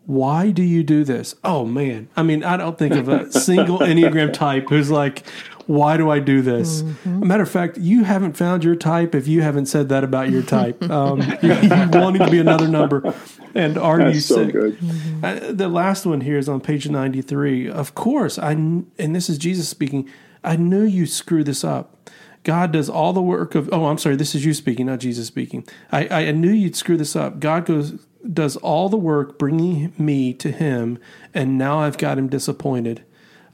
[0.10, 1.36] Why do you do this?
[1.44, 2.10] Oh man.
[2.18, 5.24] I mean, I don't think of a single Enneagram type who's like,
[5.68, 6.82] why do I do this?
[6.82, 7.28] Mm-hmm.
[7.28, 10.42] matter of fact, you haven't found your type if you haven't said that about your
[10.42, 10.84] type.
[10.90, 13.14] Um, you, you wanting to be another number.
[13.54, 14.54] And are That's you so sick?
[14.54, 14.80] good.
[14.80, 15.24] Mm-hmm.
[15.24, 17.70] Uh, the last one here is on page 93.
[17.70, 20.10] Of course, I, and this is Jesus speaking,
[20.44, 22.10] I knew you screw this up.
[22.44, 25.28] God does all the work of, oh, I'm sorry, this is you speaking, not Jesus
[25.28, 25.68] speaking.
[25.92, 27.40] I, I knew you'd screw this up.
[27.40, 31.00] God goes, does all the work bringing me to him,
[31.34, 33.04] and now I've got him disappointed.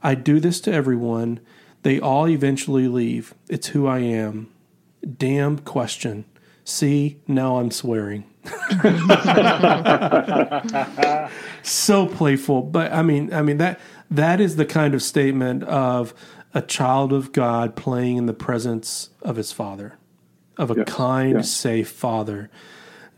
[0.02, 1.40] I do this to everyone.
[1.82, 3.34] They all eventually leave.
[3.48, 4.50] It's who I am.
[5.18, 6.24] Damn question.
[6.64, 8.24] See, now I'm swearing.
[11.62, 16.14] so playful, but I mean, I mean that that is the kind of statement of
[16.54, 19.98] a child of God playing in the presence of his father,
[20.56, 20.88] of a yes.
[20.88, 21.50] kind, yes.
[21.50, 22.50] safe father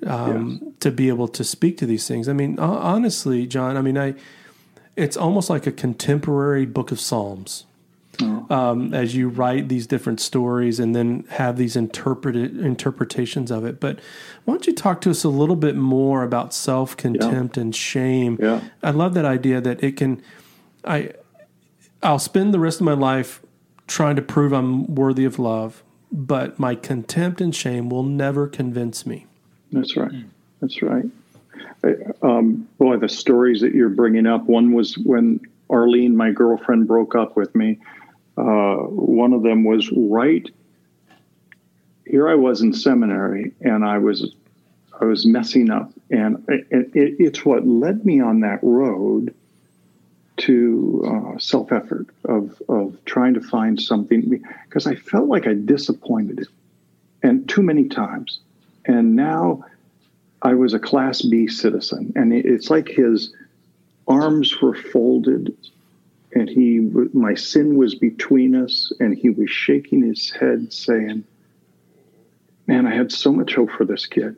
[0.07, 0.73] um, yes.
[0.81, 2.29] to be able to speak to these things.
[2.29, 4.15] I mean, honestly, John, I mean, I
[4.97, 7.65] it's almost like a contemporary book of Psalms.
[8.21, 8.47] Oh.
[8.51, 13.79] Um, as you write these different stories and then have these interpreted interpretations of it.
[13.79, 14.01] But
[14.45, 17.61] why don't you talk to us a little bit more about self contempt yeah.
[17.61, 18.37] and shame?
[18.41, 18.63] Yeah.
[18.83, 20.21] I love that idea that it can.
[20.85, 21.13] I
[22.03, 23.41] I'll spend the rest of my life
[23.87, 29.07] trying to prove I'm worthy of love, but my contempt and shame will never convince
[29.07, 29.28] me.
[29.73, 30.11] That's right.
[30.11, 30.29] Mm.
[30.61, 31.05] That's right.
[32.23, 34.45] Um, boy, the stories that you're bringing up.
[34.45, 35.41] One was when
[35.71, 37.79] Arlene, my girlfriend, broke up with me.
[38.37, 40.49] Uh, one of them was right
[42.09, 44.35] here I was in seminary, and I was
[45.01, 49.35] I was messing up, and it, it, it's what led me on that road
[50.39, 55.55] to uh, self effort of of trying to find something because I felt like I
[55.55, 56.49] disappointed him,
[57.23, 58.41] and too many times,
[58.89, 59.64] and now
[60.43, 63.32] I was a Class B citizen, and it's like his
[64.09, 65.55] arms were folded,
[66.34, 66.80] and he
[67.12, 71.24] my sin was between us, and he was shaking his head, saying,
[72.66, 74.36] "Man, I had so much hope for this kid."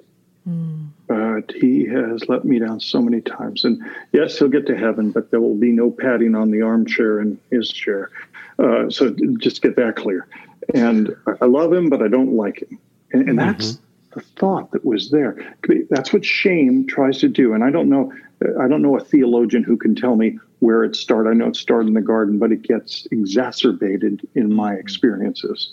[0.48, 0.88] Mm.
[1.06, 3.64] But he has let me down so many times.
[3.64, 3.82] And
[4.12, 7.38] yes, he'll get to heaven, but there will be no patting on the armchair in
[7.50, 8.10] his chair.
[8.58, 10.26] Uh, so just get that clear.
[10.74, 12.78] And I love him, but I don't like him.
[13.12, 13.84] And, and that's mm-hmm.
[14.12, 15.56] The thought that was there.
[15.88, 17.54] That's what shame tries to do.
[17.54, 18.12] And I don't know.
[18.60, 21.30] I don't know a theologian who can tell me where it started.
[21.30, 25.72] I know it started in the garden, but it gets exacerbated in my experiences.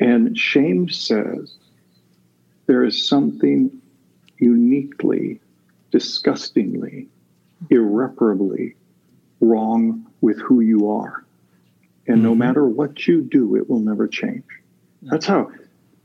[0.00, 1.54] And shame says
[2.66, 3.70] there is something
[4.38, 5.40] uniquely,
[5.90, 7.08] disgustingly,
[7.70, 8.74] irreparably
[9.40, 11.24] wrong with who you are.
[12.06, 12.24] And mm-hmm.
[12.24, 14.44] no matter what you do, it will never change.
[15.02, 15.50] That's how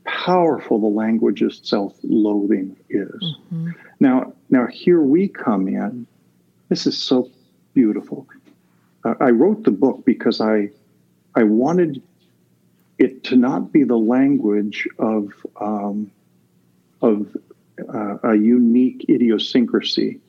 [0.09, 3.35] powerful the language of self-loathing is.
[3.53, 3.69] Mm-hmm.
[3.99, 6.07] Now, now here we come in.
[6.69, 7.29] This is so
[7.73, 8.27] beautiful.
[9.03, 10.69] Uh, I wrote the book because I,
[11.35, 12.01] I wanted
[12.97, 16.11] it to not be the language of um,
[17.01, 17.35] of
[17.93, 20.19] uh, a unique idiosyncrasy,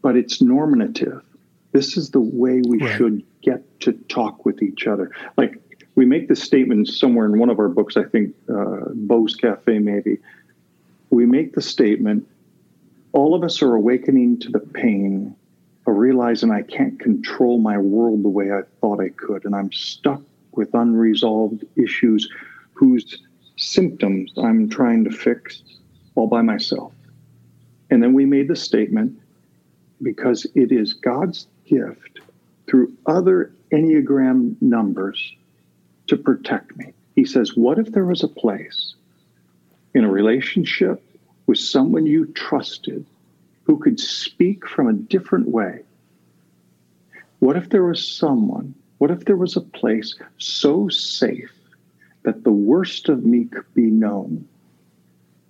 [0.00, 1.22] but it's normative.
[1.72, 2.96] This is the way we right.
[2.96, 5.10] should get to talk with each other.
[5.36, 5.60] Like
[5.96, 8.90] we make this statement somewhere in one of our books, I think uh,
[9.40, 10.18] Cafe, maybe.
[11.10, 12.28] We make the statement
[13.12, 15.34] all of us are awakening to the pain
[15.86, 19.72] of realizing I can't control my world the way I thought I could, and I'm
[19.72, 20.20] stuck
[20.52, 22.28] with unresolved issues
[22.74, 23.22] whose
[23.56, 25.62] symptoms I'm trying to fix
[26.14, 26.92] all by myself.
[27.90, 29.18] And then we made the statement
[30.02, 32.20] because it is God's gift
[32.66, 35.36] through other Enneagram numbers
[36.08, 36.92] to protect me.
[37.14, 38.94] He says, What if there was a place
[39.94, 41.02] in a relationship
[41.46, 43.04] with someone you trusted
[43.64, 45.80] who could speak from a different way?
[47.40, 51.52] What if there was someone, what if there was a place so safe
[52.22, 54.48] that the worst of me could be known?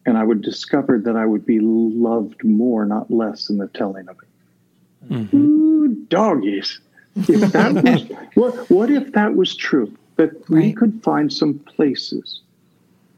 [0.07, 4.09] and I would discover that I would be loved more, not less, in the telling
[4.09, 5.13] of it.
[5.13, 5.37] Mm-hmm.
[5.37, 6.81] Ooh, doggies.
[7.17, 8.03] If that was
[8.35, 9.93] what, what if that was true?
[10.17, 10.49] That right.
[10.49, 12.41] we could find some places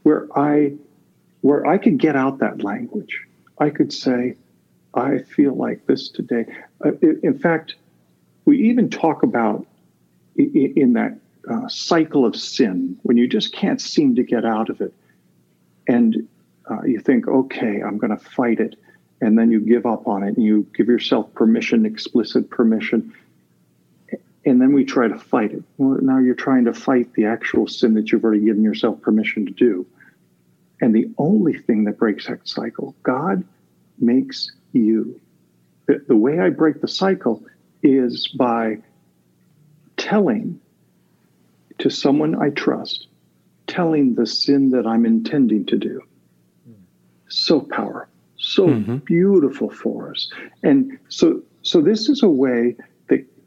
[0.03, 0.73] where I
[1.41, 3.25] where I could get out that language.
[3.59, 4.35] I could say,
[4.93, 6.45] I feel like this today.
[6.83, 6.91] Uh,
[7.23, 7.75] in fact,
[8.45, 9.65] we even talk about
[10.35, 11.17] in, in that
[11.49, 14.93] uh, cycle of sin when you just can't seem to get out of it.
[15.87, 16.27] And
[16.69, 18.75] uh, you think, okay, I'm going to fight it.
[19.21, 23.13] And then you give up on it and you give yourself permission, explicit permission.
[24.45, 25.63] And then we try to fight it.
[25.77, 29.45] Well, now you're trying to fight the actual sin that you've already given yourself permission
[29.45, 29.85] to do.
[30.81, 33.43] And the only thing that breaks that cycle, God
[33.99, 35.19] makes you.
[35.87, 37.43] The, the way I break the cycle
[37.83, 38.77] is by
[39.97, 40.59] telling
[41.79, 43.07] to someone I trust,
[43.67, 46.01] telling the sin that I'm intending to do
[47.29, 48.97] so powerful, so mm-hmm.
[48.97, 50.29] beautiful for us.
[50.63, 52.75] And so, so this is a way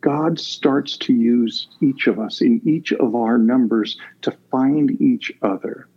[0.03, 5.33] God starts to use each of us in each of our numbers to find each
[5.43, 5.89] other,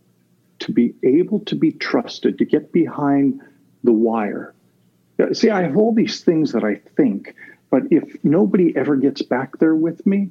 [0.60, 3.42] to be able to be trusted, to get behind
[3.84, 4.54] the wire.
[5.34, 7.36] See, I have all these things that I think,
[7.72, 10.30] but if nobody ever gets back there with me,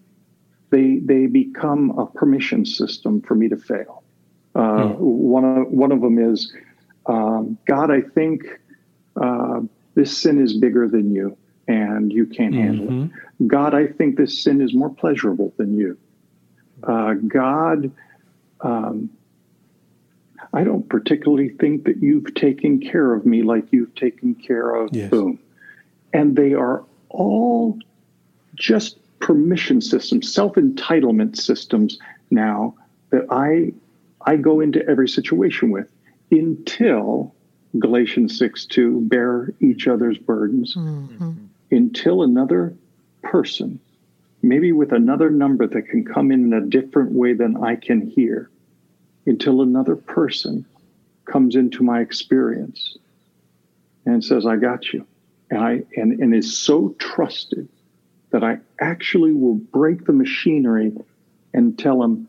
[0.70, 4.04] they they become a permission system for me to fail.
[4.54, 4.98] Uh, mm.
[4.98, 6.54] One of one of them is
[7.06, 8.44] um, God, I think
[9.20, 9.60] uh,
[9.94, 11.36] this sin is bigger than you
[11.66, 13.42] and you can't handle mm-hmm.
[13.42, 13.48] it.
[13.48, 15.98] God, I think this sin is more pleasurable than you.
[16.82, 17.90] Uh, God,
[18.60, 19.10] um,
[20.52, 24.90] I don't particularly think that you've taken care of me like you've taken care of
[24.92, 25.10] yes.
[25.10, 25.38] boom.
[26.12, 27.78] And they are all
[28.54, 31.98] just permission systems, self entitlement systems
[32.30, 32.74] now
[33.10, 33.72] that I
[34.26, 35.88] I go into every situation with
[36.30, 37.34] until
[37.78, 41.32] Galatians 6 2, bear each other's burdens, mm-hmm.
[41.70, 42.74] Until another
[43.22, 43.80] person,
[44.42, 48.00] maybe with another number that can come in in a different way than I can
[48.00, 48.50] hear,
[49.26, 50.66] until another person
[51.24, 52.98] comes into my experience
[54.06, 55.06] and says, I got you.
[55.50, 57.68] And I and, and is so trusted
[58.30, 60.92] that I actually will break the machinery
[61.52, 62.28] and tell him,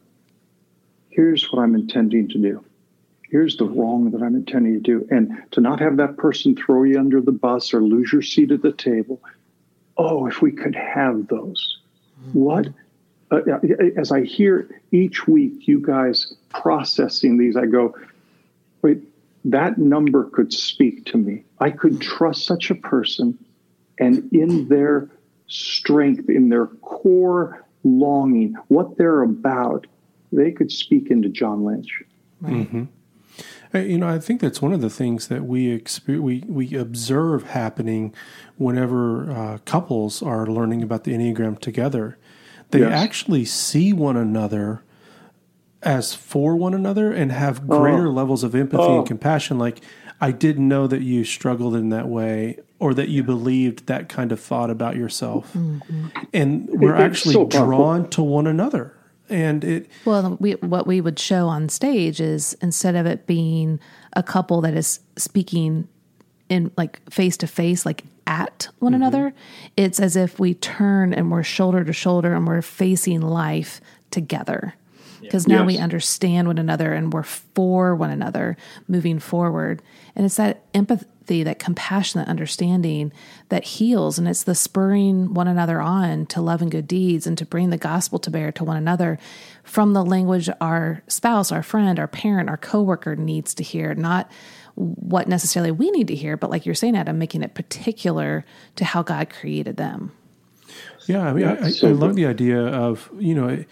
[1.09, 2.63] here's what I'm intending to do
[3.29, 5.07] here's the wrong that I'm intending to do.
[5.09, 8.51] And to not have that person throw you under the bus or lose your seat
[8.51, 9.21] at the table.
[9.97, 11.79] Oh, if we could have those.
[12.21, 12.39] Mm-hmm.
[12.39, 12.67] What?
[13.31, 13.41] Uh,
[13.97, 17.95] as I hear each week you guys processing these, I go,
[18.81, 19.01] wait,
[19.45, 21.43] that number could speak to me.
[21.59, 23.37] I could trust such a person
[23.99, 25.09] and in their
[25.47, 29.87] strength, in their core longing, what they're about,
[30.31, 32.03] they could speak into John Lynch.
[32.41, 32.53] Right.
[32.53, 32.83] Mm-hmm.
[33.73, 37.43] You know, I think that's one of the things that we exper- we we observe
[37.43, 38.13] happening
[38.57, 42.17] whenever uh, couples are learning about the Enneagram together.
[42.71, 42.91] They yes.
[42.91, 44.83] actually see one another
[45.83, 48.11] as for one another and have greater oh.
[48.11, 48.99] levels of empathy oh.
[48.99, 49.59] and compassion.
[49.59, 49.81] Like,
[50.19, 54.31] I didn't know that you struggled in that way or that you believed that kind
[54.31, 55.53] of thought about yourself.
[55.53, 56.07] Mm-hmm.
[56.33, 58.97] And we're actually so drawn to one another.
[59.29, 63.79] And it well, we, what we would show on stage is instead of it being
[64.13, 65.87] a couple that is speaking
[66.49, 69.01] in like face to face, like at one mm-hmm.
[69.01, 69.33] another,
[69.77, 74.75] it's as if we turn and we're shoulder to shoulder and we're facing life together
[75.21, 75.67] because now yes.
[75.67, 78.55] we understand one another and we're for one another
[78.87, 79.81] moving forward.
[80.15, 80.63] And it's that
[81.25, 83.11] empathy, that compassionate understanding
[83.49, 84.19] that heals.
[84.19, 87.71] And it's the spurring one another on to love and good deeds and to bring
[87.71, 89.17] the gospel to bear to one another
[89.63, 94.29] from the language our spouse, our friend, our parent, our coworker needs to hear, not
[94.75, 98.45] what necessarily we need to hear, but like you're saying, Adam, making it particular
[98.75, 100.11] to how God created them.
[101.07, 103.63] Yeah, I mean, I, I, I love the idea of, you know,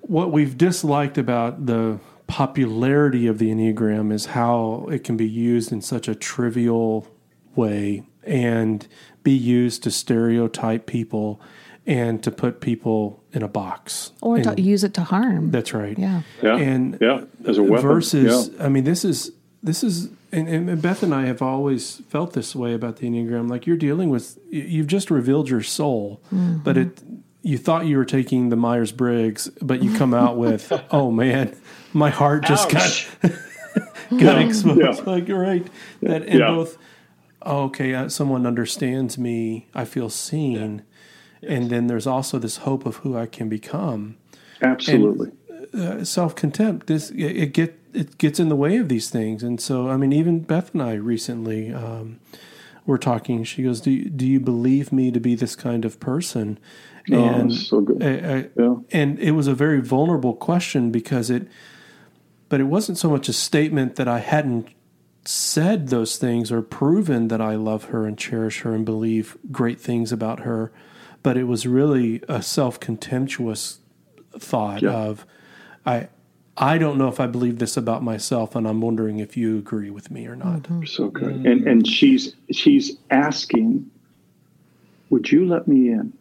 [0.00, 5.72] what we've disliked about the popularity of the Enneagram is how it can be used
[5.72, 7.06] in such a trivial
[7.54, 8.86] way and
[9.22, 11.40] be used to stereotype people
[11.86, 15.50] and to put people in a box or and, to use it to harm.
[15.50, 15.98] That's right.
[15.98, 16.22] Yeah.
[16.42, 16.56] Yeah.
[16.56, 17.86] And yeah, as a weapon.
[17.86, 18.64] Versus, yeah.
[18.64, 22.54] I mean, this is this is, and, and, Beth and I have always felt this
[22.54, 23.48] way about the Enneagram.
[23.48, 26.58] Like you're dealing with, you've just revealed your soul, mm-hmm.
[26.58, 27.00] but it
[27.44, 31.54] you thought you were taking the Myers Briggs, but you come out with, oh man,
[31.94, 33.08] my heart just Ouch.
[33.22, 34.80] got got exposed.
[34.80, 34.94] Yeah.
[35.06, 35.66] Like right,
[36.02, 36.48] that and yeah.
[36.48, 36.76] both.
[37.42, 39.66] Oh, okay, uh, someone understands me.
[39.74, 40.82] I feel seen,
[41.40, 41.52] yeah.
[41.52, 44.16] and then there's also this hope of who I can become.
[44.62, 45.32] Absolutely,
[45.72, 46.86] uh, self contempt.
[46.86, 49.96] This it, it, get it gets in the way of these things, and so I
[49.96, 51.72] mean, even Beth and I recently.
[51.72, 52.20] Um,
[52.86, 53.44] were talking.
[53.44, 56.58] She goes, "Do you, do you believe me to be this kind of person?"
[57.12, 58.02] Oh, and so good.
[58.02, 58.76] I, I, yeah.
[58.90, 61.46] and it was a very vulnerable question because it,
[62.48, 64.68] but it wasn't so much a statement that I hadn't
[65.24, 69.80] said those things or proven that I love her and cherish her and believe great
[69.80, 70.70] things about her,
[71.22, 73.78] but it was really a self contemptuous
[74.38, 74.90] thought yeah.
[74.90, 75.26] of,
[75.86, 76.08] I.
[76.56, 79.90] I don't know if I believe this about myself, and I'm wondering if you agree
[79.90, 80.62] with me or not.
[80.62, 80.84] Mm-hmm.
[80.84, 83.90] So good, and and she's she's asking,
[85.10, 86.12] "Would you let me in?"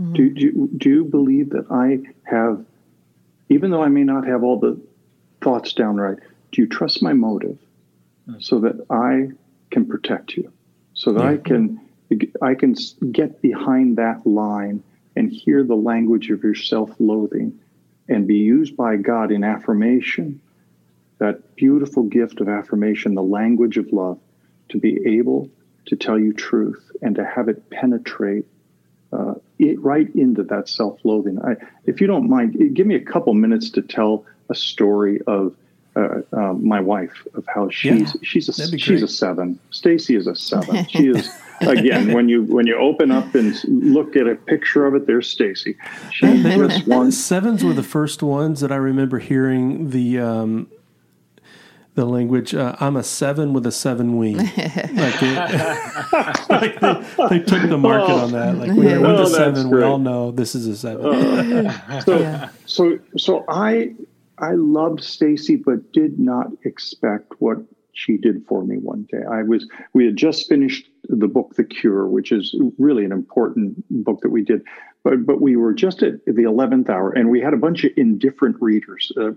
[0.00, 0.12] Mm-hmm.
[0.12, 2.64] Do, do, do you believe that I have,
[3.48, 4.78] even though I may not have all the
[5.46, 6.18] thoughts down right,
[6.50, 7.58] do you trust my motive
[8.28, 8.40] mm-hmm.
[8.40, 9.28] so that I
[9.70, 10.52] can protect you,
[10.92, 11.80] so that I can
[12.42, 12.74] I can
[13.12, 14.82] get behind that line
[15.14, 17.60] and hear the language of your self-loathing
[18.08, 20.40] and be used by God in affirmation,
[21.18, 24.18] that beautiful gift of affirmation, the language of love,
[24.70, 25.48] to be able
[25.86, 28.46] to tell you truth and to have it penetrate
[29.12, 31.38] uh, it, right into that self-loathing.
[31.40, 35.54] I, if you don't mind, give me a couple minutes to tell a story of
[35.96, 39.58] uh, uh, my wife of how she's yeah, she's a she's a seven.
[39.70, 40.84] Stacy is a seven.
[40.90, 41.30] She is
[41.62, 45.28] again when you when you open up and look at a picture of it, there's
[45.28, 45.76] Stacy.
[46.12, 47.12] She just one.
[47.12, 50.70] Sevens were the first ones that I remember hearing the um,
[51.96, 52.54] the language.
[52.54, 54.36] Uh, I'm a seven with a seven wing.
[54.36, 58.56] like, it, like they, they, took the market on that.
[58.56, 61.06] Like we are with a seven, we all know this is a seven.
[61.06, 62.50] Uh, so, yeah.
[62.66, 63.94] so, so I
[64.38, 67.58] I loved Stacy, but did not expect what
[67.96, 69.22] she did for me one day.
[69.30, 73.82] I was we had just finished the book The Cure, which is really an important
[74.04, 74.62] book that we did,
[75.02, 77.92] but but we were just at the eleventh hour, and we had a bunch of
[77.96, 79.30] indifferent readers, uh,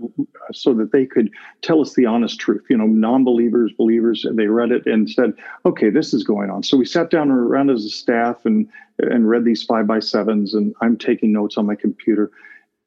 [0.51, 1.29] so that they could
[1.61, 2.65] tell us the honest truth.
[2.69, 5.33] You know, non-believers, believers, and they read it and said,
[5.65, 8.67] "Okay, this is going on." So we sat down around as a staff and
[8.99, 12.29] and read these five by sevens, and I'm taking notes on my computer.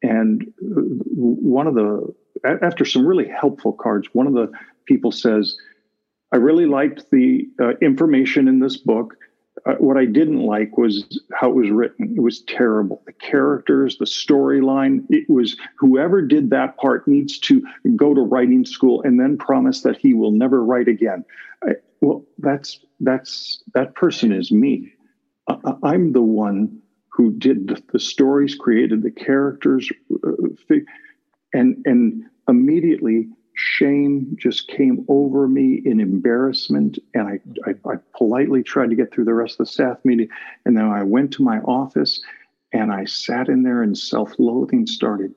[0.03, 2.13] And one of the
[2.61, 4.51] after some really helpful cards, one of the
[4.85, 5.55] people says,
[6.31, 9.15] "I really liked the uh, information in this book."
[9.65, 12.13] uh, what I didn't like was how it was written.
[12.15, 13.01] It was terrible.
[13.05, 15.05] The characters, the storyline.
[15.09, 19.81] It was whoever did that part needs to go to writing school and then promise
[19.81, 21.23] that he will never write again.
[21.63, 24.91] I, well, that's that's that person is me.
[25.47, 26.81] I, I'm the one
[27.13, 29.89] who did the, the stories, created the characters,
[30.25, 30.75] uh,
[31.53, 37.39] and and immediately shame just came over me in embarrassment and I,
[37.69, 40.27] I, I, politely tried to get through the rest of the staff meeting
[40.65, 42.19] and then i went to my office
[42.71, 45.35] and i sat in there and self-loathing started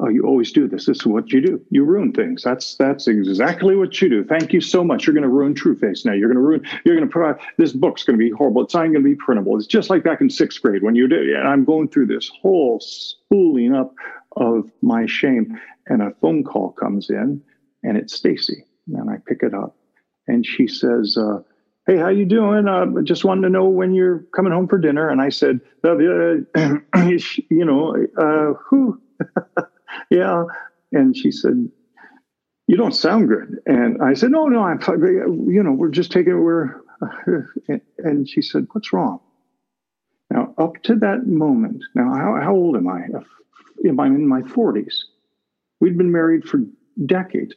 [0.00, 0.86] oh you always do this.
[0.86, 1.64] This is what you do.
[1.70, 2.42] You ruin things.
[2.42, 4.24] That's that's exactly what you do.
[4.24, 5.06] Thank you so much.
[5.06, 6.12] You're going to ruin trueface now.
[6.12, 8.62] You're going to ruin you're going to put this book's going to be horrible.
[8.62, 9.56] It's not going to be printable.
[9.56, 12.30] It's just like back in sixth grade when you did and i'm going through this
[12.40, 13.94] whole spooling up
[14.36, 15.58] of my shame.
[15.86, 17.42] And a phone call comes in
[17.82, 18.64] and it's Stacy.
[18.94, 19.76] And I pick it up,
[20.26, 21.42] and she says, uh,
[21.86, 22.66] "Hey, how you doing?
[22.66, 25.96] Uh, just wanted to know when you're coming home for dinner." And I said, uh,
[25.96, 29.00] "You know, uh, who?
[30.10, 30.44] yeah."
[30.92, 31.70] And she said,
[32.66, 34.80] "You don't sound good." And I said, "No, no, I'm.
[35.48, 36.40] You know, we're just taking.
[36.40, 36.82] We're."
[37.98, 39.20] and she said, "What's wrong?"
[40.30, 43.06] Now, up to that moment, now how, how old am I?
[43.78, 44.94] If I'm in my 40s.
[45.80, 46.60] We'd been married for
[47.06, 47.54] decades.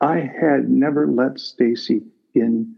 [0.00, 2.02] I had never let Stacy
[2.34, 2.74] in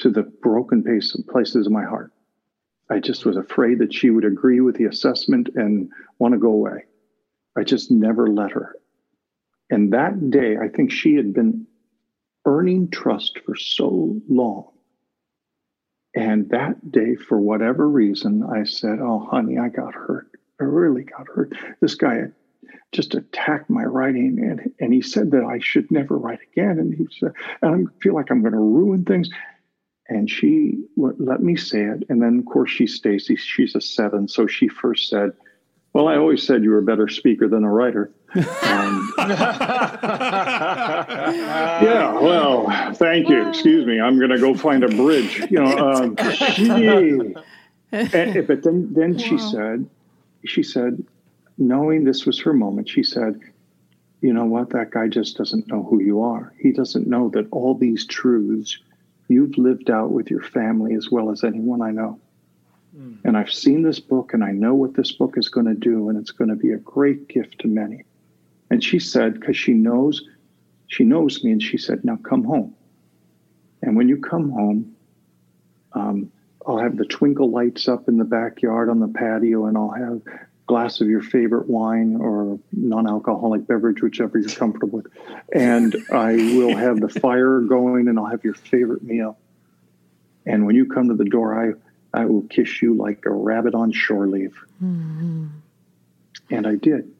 [0.00, 0.82] to the broken
[1.28, 2.12] places of my heart.
[2.90, 6.50] I just was afraid that she would agree with the assessment and want to go
[6.50, 6.84] away.
[7.58, 8.76] I just never let her.
[9.70, 11.66] And that day, I think she had been
[12.46, 14.70] earning trust for so long.
[16.14, 20.30] And that day, for whatever reason, I said, Oh, honey, I got hurt.
[20.60, 21.52] I really got hurt.
[21.80, 22.28] This guy
[22.92, 26.78] just attacked my writing and, and he said that I should never write again.
[26.78, 29.28] And he said, and I feel like I'm going to ruin things.
[30.08, 32.04] And she let me say it.
[32.08, 33.36] And then, of course, she's Stacy.
[33.36, 34.26] She's a seven.
[34.26, 35.32] So she first said,
[35.92, 38.10] Well, I always said you were a better speaker than a writer.
[38.34, 39.14] Um,
[41.82, 43.48] yeah, well, thank you.
[43.48, 44.00] Excuse me.
[44.00, 45.40] I'm going to go find a bridge.
[45.50, 46.68] You know, um, she,
[47.90, 49.18] and, but then, then wow.
[49.18, 49.88] she said,
[50.44, 51.02] she said,
[51.56, 53.40] knowing this was her moment, she said,
[54.20, 54.70] You know what?
[54.70, 56.52] That guy just doesn't know who you are.
[56.58, 58.78] He doesn't know that all these truths
[59.28, 62.20] you've lived out with your family as well as anyone I know.
[62.98, 63.18] Mm.
[63.24, 66.08] And I've seen this book and I know what this book is going to do,
[66.08, 68.04] and it's going to be a great gift to many.
[68.70, 70.22] And she said, because she knows,
[70.88, 72.74] she knows me, and she said, Now come home.
[73.82, 74.96] And when you come home,
[75.92, 76.32] um,
[76.66, 80.20] I'll have the twinkle lights up in the backyard on the patio, and I'll have
[80.26, 85.06] a glass of your favorite wine or non-alcoholic beverage, whichever you're comfortable with.
[85.54, 89.38] And I will have the fire going and I'll have your favorite meal.
[90.44, 91.72] And when you come to the door, I,
[92.14, 94.56] I will kiss you like a rabbit on shore leave.
[94.82, 95.46] Mm-hmm.
[96.50, 97.12] And I did.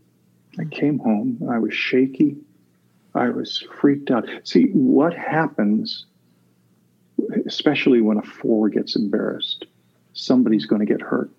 [0.58, 1.46] I came home.
[1.50, 2.36] I was shaky.
[3.14, 4.28] I was freaked out.
[4.44, 6.06] See, what happens,
[7.46, 9.66] especially when a four gets embarrassed,
[10.14, 11.30] somebody's going to get hurt.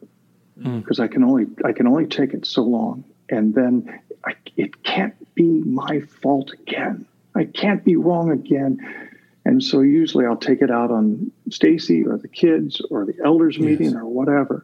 [0.57, 1.03] Because mm.
[1.03, 5.15] I can only I can only take it so long, and then I, it can't
[5.33, 7.05] be my fault again.
[7.33, 9.08] I can't be wrong again.
[9.49, 13.57] And so usually I'll take it out on Stacy or the kids or the elders
[13.57, 13.95] meeting yes.
[13.95, 14.63] or whatever.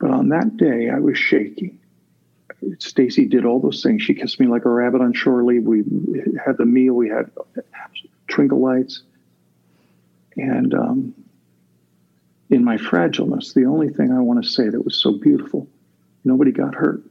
[0.00, 1.78] But on that day, I was shaky.
[2.80, 4.02] Stacy did all those things.
[4.02, 5.62] She kissed me like a rabbit on shore leave.
[5.62, 5.84] We
[6.44, 6.94] had the meal.
[6.94, 7.30] We had
[8.26, 9.02] twinkle lights,
[10.36, 11.14] and um,
[12.50, 15.68] in my fragileness, the only thing I want to say that was so beautiful,
[16.24, 17.04] nobody got hurt.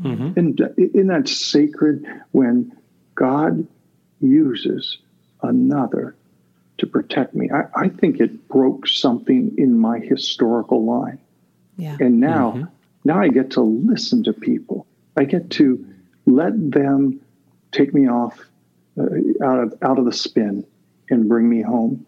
[0.00, 0.38] Mm-hmm.
[0.38, 0.60] And
[0.94, 2.76] in that sacred when
[3.16, 3.66] God
[4.20, 4.98] uses
[5.44, 6.14] another
[6.78, 11.20] to protect me, I, I, think it broke something in my historical line.
[11.76, 11.96] Yeah.
[12.00, 12.64] And now, mm-hmm.
[13.04, 14.86] now I get to listen to people.
[15.16, 15.86] I get to
[16.26, 17.20] let them
[17.70, 18.38] take me off
[18.98, 19.04] uh,
[19.44, 20.64] out of out of the spin
[21.10, 22.06] and bring me home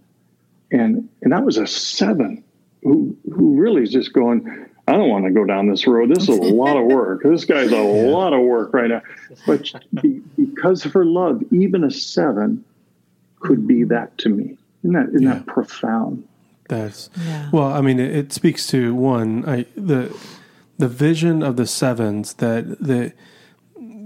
[0.71, 2.43] and and that was a seven
[2.83, 6.29] who who really is just going i don't want to go down this road this
[6.29, 8.11] is a lot of work this guy's a yeah.
[8.11, 9.03] lot of work right now
[9.47, 9.73] but
[10.03, 12.65] be, because of her love even a seven
[13.41, 15.35] could be that to me isn't that isn't yeah.
[15.35, 16.27] that profound
[16.69, 17.49] that's yeah.
[17.53, 20.15] well i mean it, it speaks to one i the
[20.79, 23.13] the vision of the sevens that the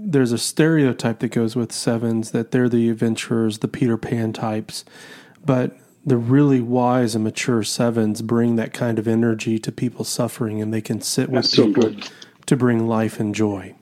[0.03, 4.85] there's a stereotype that goes with sevens that they're the adventurers the peter pan types
[5.43, 10.61] but the really wise and mature sevens bring that kind of energy to people suffering
[10.61, 12.09] and they can sit with That's people so
[12.47, 13.75] to bring life and joy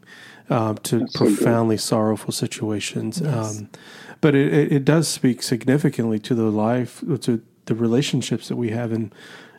[0.49, 3.21] uh, to That's profoundly so sorrowful situations.
[3.23, 3.59] Yes.
[3.59, 3.69] Um,
[4.21, 8.91] but it, it, does speak significantly to the life, to the relationships that we have
[8.91, 9.11] in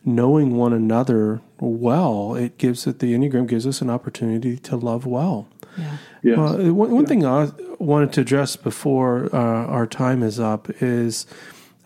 [0.05, 5.07] knowing one another well, it gives it the Enneagram gives us an opportunity to love
[5.07, 5.49] well.
[5.77, 5.97] Yeah.
[6.23, 6.39] Yes.
[6.39, 11.27] Well, one, one thing I wanted to address before uh, our time is up is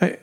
[0.00, 0.18] I,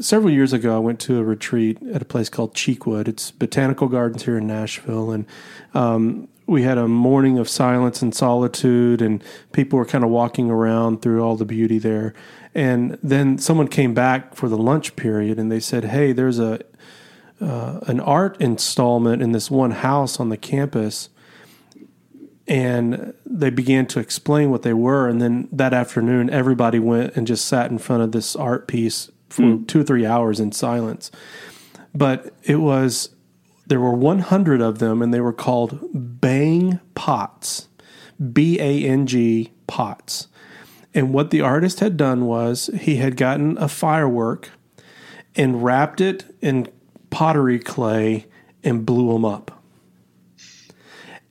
[0.00, 3.08] several years ago I went to a retreat at a place called Cheekwood.
[3.08, 5.26] It's botanical gardens here in Nashville, and
[5.74, 9.22] um, we had a morning of silence and solitude, and
[9.52, 12.14] people were kind of walking around through all the beauty there.
[12.54, 16.60] And then someone came back for the lunch period, and they said, "Hey, there's a
[17.40, 21.08] uh, an art installment in this one house on the campus."
[22.48, 25.08] and they began to explain what they were.
[25.08, 29.10] And then that afternoon, everybody went and just sat in front of this art piece
[29.28, 29.66] for Mm.
[29.68, 31.12] two or three hours in silence.
[31.94, 33.10] But it was,
[33.66, 37.68] there were 100 of them, and they were called Bang Pots,
[38.32, 40.28] B A N G Pots.
[40.94, 44.50] And what the artist had done was he had gotten a firework
[45.34, 46.68] and wrapped it in
[47.10, 48.26] pottery clay
[48.62, 49.62] and blew them up.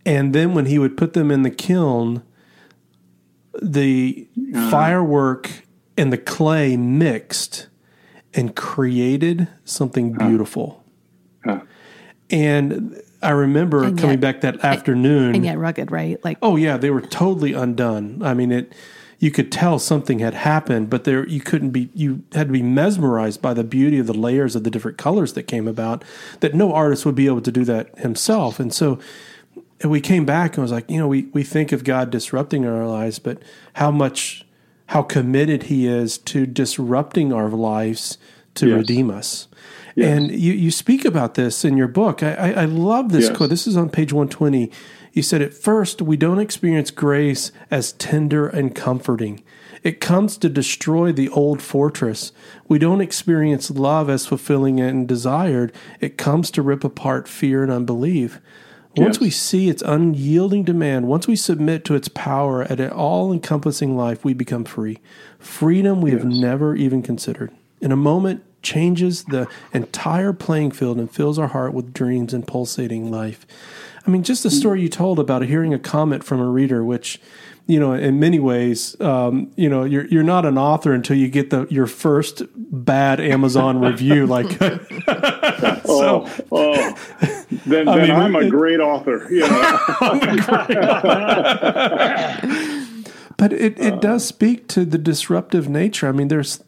[0.05, 2.23] And then when he would put them in the kiln,
[3.61, 4.71] the uh-huh.
[4.71, 5.49] firework
[5.97, 7.67] and the clay mixed
[8.33, 10.27] and created something uh-huh.
[10.27, 10.69] beautiful.
[10.69, 10.80] Huh.
[12.31, 15.35] And I remember And coming yet- back that afternoon.
[15.35, 16.23] And yet rugged, right?
[16.23, 18.21] Like, Oh yeah, they were totally undone.
[18.23, 18.73] I mean, it.
[19.19, 21.89] You could tell something had happened, but there you couldn't be.
[21.93, 25.33] You had to be mesmerized by the beauty of the layers of the different colors
[25.33, 26.03] that came about.
[26.39, 28.59] That no artist would be able to do that himself.
[28.59, 28.97] And so,
[29.79, 32.65] and we came back and was like, you know, we we think of God disrupting
[32.65, 33.37] our lives, but
[33.73, 34.43] how much,
[34.87, 38.17] how committed He is to disrupting our lives
[38.55, 38.77] to Yes.
[38.77, 39.47] redeem us.
[39.95, 40.17] Yes.
[40.17, 42.23] And you, you speak about this in your book.
[42.23, 43.37] I, I, I love this Yes.
[43.37, 43.49] quote.
[43.49, 44.71] This is on page 120.
[45.13, 49.43] You said, At first, we don't experience grace as tender and comforting.
[49.83, 52.31] It comes to destroy the old fortress.
[52.67, 55.73] We don't experience love as fulfilling and desired.
[55.99, 58.39] It comes to rip apart fear and unbelief.
[58.95, 59.21] Once Yes.
[59.21, 63.95] we see its unyielding demand, once we submit to its power at an all encompassing
[63.97, 64.99] life, we become free.
[65.39, 67.51] Freedom we have never even considered.
[67.79, 72.47] In a moment, changes the entire playing field and fills our heart with dreams and
[72.47, 73.45] pulsating life.
[74.05, 77.19] I mean, just the story you told about hearing a comment from a reader, which,
[77.67, 81.27] you know, in many ways, um, you know, you're you're not an author until you
[81.27, 84.25] get the your first bad Amazon review.
[84.31, 84.57] Like,
[85.87, 86.97] oh, oh.
[87.65, 89.27] Then, I then mean, I'm a it- great author.
[89.31, 89.79] You know?
[93.37, 96.07] but it, it does speak to the disruptive nature.
[96.07, 96.63] I mean, there's,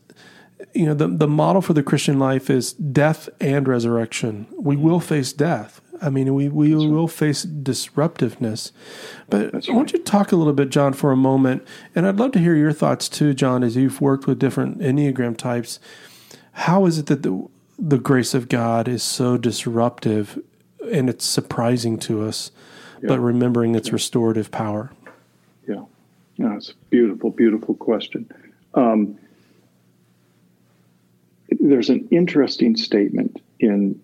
[0.74, 4.48] you know, the, the model for the Christian life is death and resurrection.
[4.58, 5.82] We will face death.
[6.02, 8.72] I mean, we, we will face disruptiveness.
[9.30, 11.66] But I want you to talk a little bit, John, for a moment.
[11.96, 15.38] And I'd love to hear your thoughts too, John, as you've worked with different Enneagram
[15.38, 15.80] types.
[16.54, 17.48] How is it that the,
[17.80, 20.40] the grace of God is so disruptive
[20.92, 22.52] and it's surprising to us,
[23.02, 24.92] but remembering its restorative power?
[25.68, 25.86] Yeah,
[26.36, 28.30] yeah, it's a beautiful, beautiful question.
[28.74, 29.18] Um,
[31.60, 34.00] there's an interesting statement in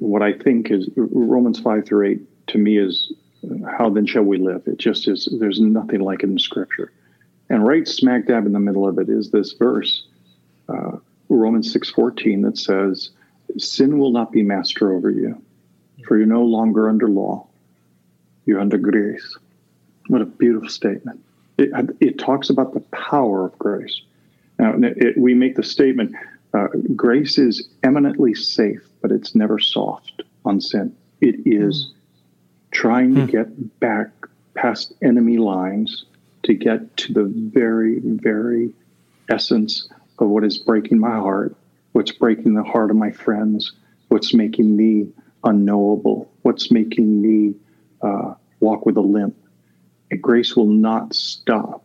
[0.00, 2.20] what I think is Romans five through eight.
[2.48, 3.12] To me, is
[3.76, 4.62] how then shall we live?
[4.66, 5.28] It just is.
[5.38, 6.92] There's nothing like it in Scripture,
[7.50, 10.06] and right smack dab in the middle of it is this verse,
[10.68, 10.92] uh,
[11.28, 13.10] Romans six fourteen, that says,
[13.58, 15.40] "Sin will not be master over you,
[16.06, 17.46] for you're no longer under law;
[18.46, 19.36] you're under grace."
[20.06, 21.22] What a beautiful statement.
[21.58, 21.70] It,
[22.00, 24.00] it talks about the power of grace.
[24.58, 26.14] Now, it, we make the statement
[26.54, 30.94] uh, grace is eminently safe, but it's never soft on sin.
[31.20, 31.92] It is
[32.70, 34.08] trying to get back
[34.54, 36.04] past enemy lines
[36.44, 38.72] to get to the very, very
[39.30, 39.88] essence
[40.18, 41.54] of what is breaking my heart,
[41.92, 43.72] what's breaking the heart of my friends,
[44.08, 45.08] what's making me
[45.44, 47.54] unknowable, what's making me
[48.02, 49.36] uh, walk with a limp
[50.16, 51.84] grace will not stop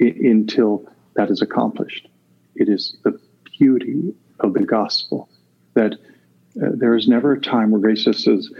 [0.00, 2.08] I- until that is accomplished.
[2.56, 3.18] It is the
[3.58, 5.28] beauty of the gospel
[5.74, 8.50] that uh, there is never a time where grace just says,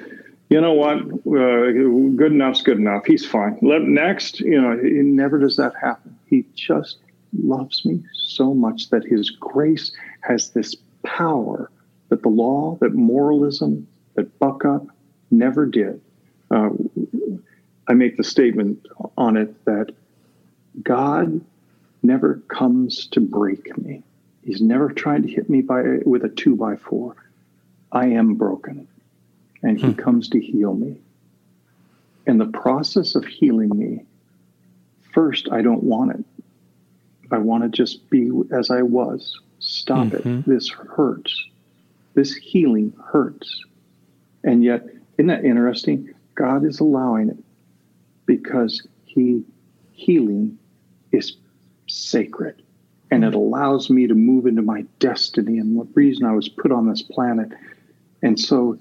[0.51, 3.05] you know what, uh, good enough's good enough.
[3.07, 3.59] He's fine.
[3.61, 6.17] Let, next, you know, it never does that happen.
[6.27, 6.99] He just
[7.43, 11.71] loves me so much that his grace has this power
[12.09, 14.87] that the law, that moralism, that buck up
[15.31, 16.01] never did.
[16.51, 16.71] Uh,
[17.87, 18.87] I make the statement
[19.17, 19.95] on it that
[20.83, 21.41] God
[22.03, 24.03] never comes to break me.
[24.49, 27.15] He's never trying to hit me by with a two by four.
[27.93, 28.89] I am broken,
[29.63, 30.97] and He comes to heal me.
[32.27, 34.07] In the process of healing me,
[35.13, 36.25] first I don't want it.
[37.31, 40.39] I want to just be as I was, Stop mm-hmm.
[40.39, 40.47] it.
[40.47, 41.45] This hurts.
[42.15, 43.67] This healing hurts.
[44.45, 44.87] And yet,
[45.19, 46.15] isn't that interesting?
[46.37, 47.45] God is allowing it
[48.25, 49.45] because He
[49.93, 50.59] healing
[51.13, 51.37] is
[51.87, 52.63] sacred
[53.11, 56.73] and it allows me to move into my destiny and what reason I was put
[56.73, 57.53] on this planet.
[58.23, 58.79] And so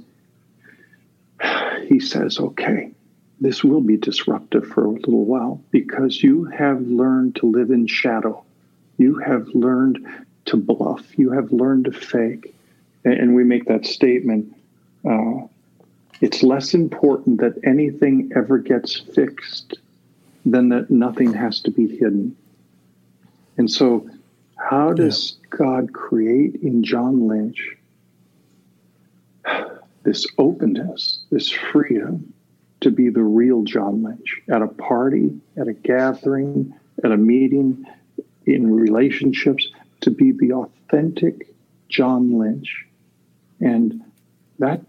[1.87, 2.91] he says, okay,
[3.39, 7.87] this will be disruptive for a little while because you have learned to live in
[7.87, 8.43] shadow.
[8.97, 10.05] You have learned
[10.45, 11.17] to bluff.
[11.17, 12.53] You have learned to fake.
[13.05, 14.53] And we make that statement
[15.07, 15.47] uh,
[16.19, 19.77] it's less important that anything ever gets fixed
[20.45, 22.35] than that nothing has to be hidden.
[23.57, 24.09] And so,
[24.57, 25.57] how does yeah.
[25.57, 27.75] God create in John Lynch
[30.03, 32.33] this openness, this freedom
[32.81, 37.85] to be the real John Lynch at a party, at a gathering, at a meeting,
[38.45, 39.67] in relationships,
[40.01, 41.53] to be the authentic
[41.89, 42.85] John Lynch.
[43.59, 44.01] And
[44.59, 44.81] that,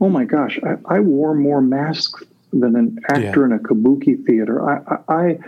[0.00, 3.46] oh my gosh, I, I wore more masks than an actor yeah.
[3.46, 4.62] in a kabuki theater.
[4.62, 5.38] I, I,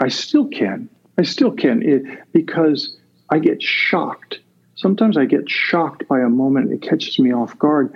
[0.00, 0.88] I still can.
[1.18, 2.02] I still can it,
[2.32, 2.96] because
[3.30, 4.40] I get shocked.
[4.76, 6.72] Sometimes I get shocked by a moment.
[6.72, 7.94] It catches me off guard,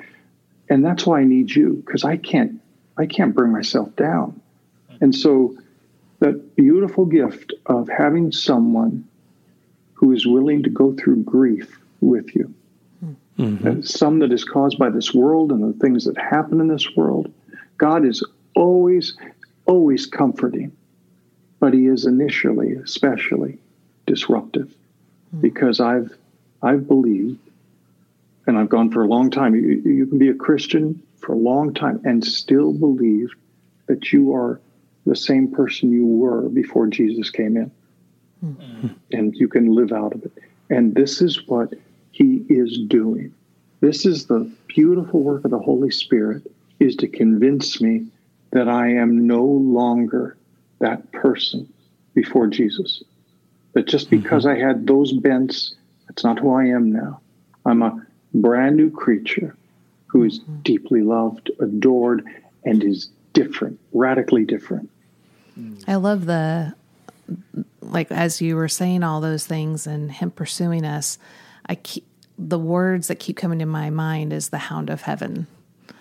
[0.68, 2.60] and that's why I need you because I can't.
[2.96, 4.40] I can't bring myself down.
[5.00, 5.56] And so,
[6.18, 9.06] that beautiful gift of having someone
[9.94, 12.52] who is willing to go through grief with you,
[13.38, 13.82] mm-hmm.
[13.82, 17.32] some that is caused by this world and the things that happen in this world.
[17.78, 18.22] God is
[18.54, 19.16] always,
[19.66, 20.72] always comforting,
[21.58, 23.58] but He is initially, especially,
[24.06, 24.74] disruptive
[25.32, 25.40] mm-hmm.
[25.40, 26.16] because I've
[26.62, 27.38] I've believed,
[28.46, 29.54] and I've gone for a long time.
[29.54, 33.30] You, you can be a Christian for a long time and still believe
[33.86, 34.60] that you are
[35.06, 37.70] the same person you were before Jesus came in.
[38.44, 38.88] Mm-hmm.
[39.12, 40.32] And you can live out of it.
[40.70, 41.74] And this is what
[42.12, 43.34] he is doing.
[43.80, 48.06] This is the beautiful work of the Holy Spirit is to convince me
[48.52, 50.36] that I am no longer
[50.78, 51.70] that person
[52.14, 53.02] before Jesus.
[53.72, 54.22] That just mm-hmm.
[54.22, 54.62] because mm-hmm.
[54.62, 55.74] I had those bents,
[56.08, 57.20] that's not who I am now.
[57.64, 58.04] I'm a
[58.34, 59.56] brand new creature
[60.06, 60.60] who is mm-hmm.
[60.62, 62.24] deeply loved, adored,
[62.64, 64.90] and is different, radically different.
[65.86, 66.74] I love the
[67.80, 71.18] like as you were saying all those things and him pursuing us,
[71.66, 72.06] I keep
[72.38, 75.46] the words that keep coming to my mind is the hound of heaven.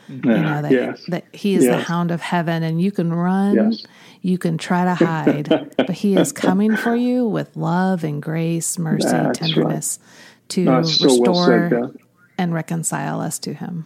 [0.09, 1.05] Yeah, you know that, yes.
[1.07, 1.75] that he is yes.
[1.75, 3.85] the hound of heaven and you can run, yes.
[4.21, 8.79] you can try to hide, but he is coming for you with love and grace,
[8.79, 10.49] mercy, That's tenderness right.
[10.49, 11.93] to That's restore so well
[12.37, 13.85] and reconcile us to him.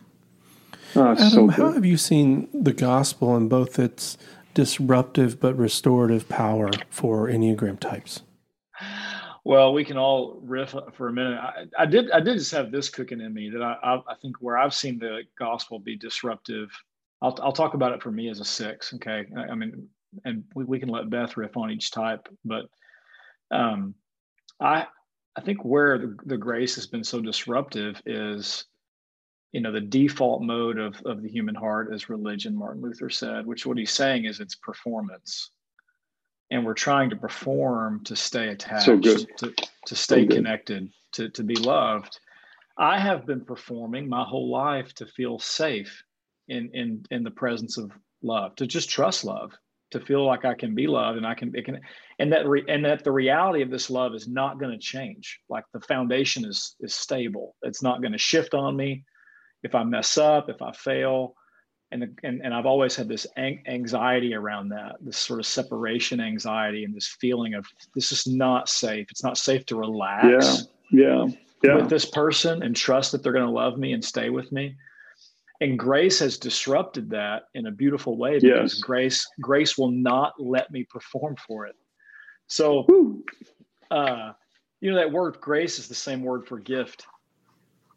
[0.96, 4.18] Oh, Adam, so how have you seen the gospel in both its
[4.54, 8.22] disruptive but restorative power for Enneagram types?
[9.46, 11.38] Well, we can all riff for a minute.
[11.38, 12.12] I, I did.
[12.12, 14.74] I did just have this cooking in me that I, I, I, think where I've
[14.74, 16.70] seen the gospel be disruptive.
[17.22, 18.94] I'll, I'll talk about it for me as a six.
[18.94, 19.90] Okay, I, I mean,
[20.24, 22.66] and we, we can let Beth riff on each type, but
[23.52, 23.96] um,
[24.62, 24.88] I
[25.36, 28.66] I think where the, the grace has been so disruptive is
[29.52, 33.46] you know the default mode of, of the human heart is religion martin luther said
[33.46, 35.52] which what he's saying is it's performance
[36.54, 39.54] and we're trying to perform to stay attached so to,
[39.86, 42.20] to stay so connected to, to be loved.
[42.78, 46.04] I have been performing my whole life to feel safe
[46.48, 47.92] in in in the presence of
[48.22, 49.54] love to just trust love
[49.92, 51.80] to feel like i can be loved and i can it can
[52.20, 55.40] and that re, and that the reality of this love is not going to change.
[55.50, 57.56] Like the foundation is is stable.
[57.64, 59.04] It's not going to shift on me.
[59.64, 61.36] If I mess up, if I fail.
[61.94, 66.84] And, and, and I've always had this anxiety around that, this sort of separation anxiety
[66.84, 67.66] and this feeling of
[67.96, 69.08] this is not safe.
[69.10, 71.28] It's not safe to relax yeah, yeah,
[71.64, 71.76] yeah.
[71.76, 74.76] with this person and trust that they're going to love me and stay with me.
[75.62, 78.82] And grace has disrupted that in a beautiful way because yes.
[78.82, 81.76] grace grace will not let me perform for it.
[82.48, 82.86] So,
[83.90, 84.34] uh,
[84.82, 87.06] you know that word grace is the same word for gift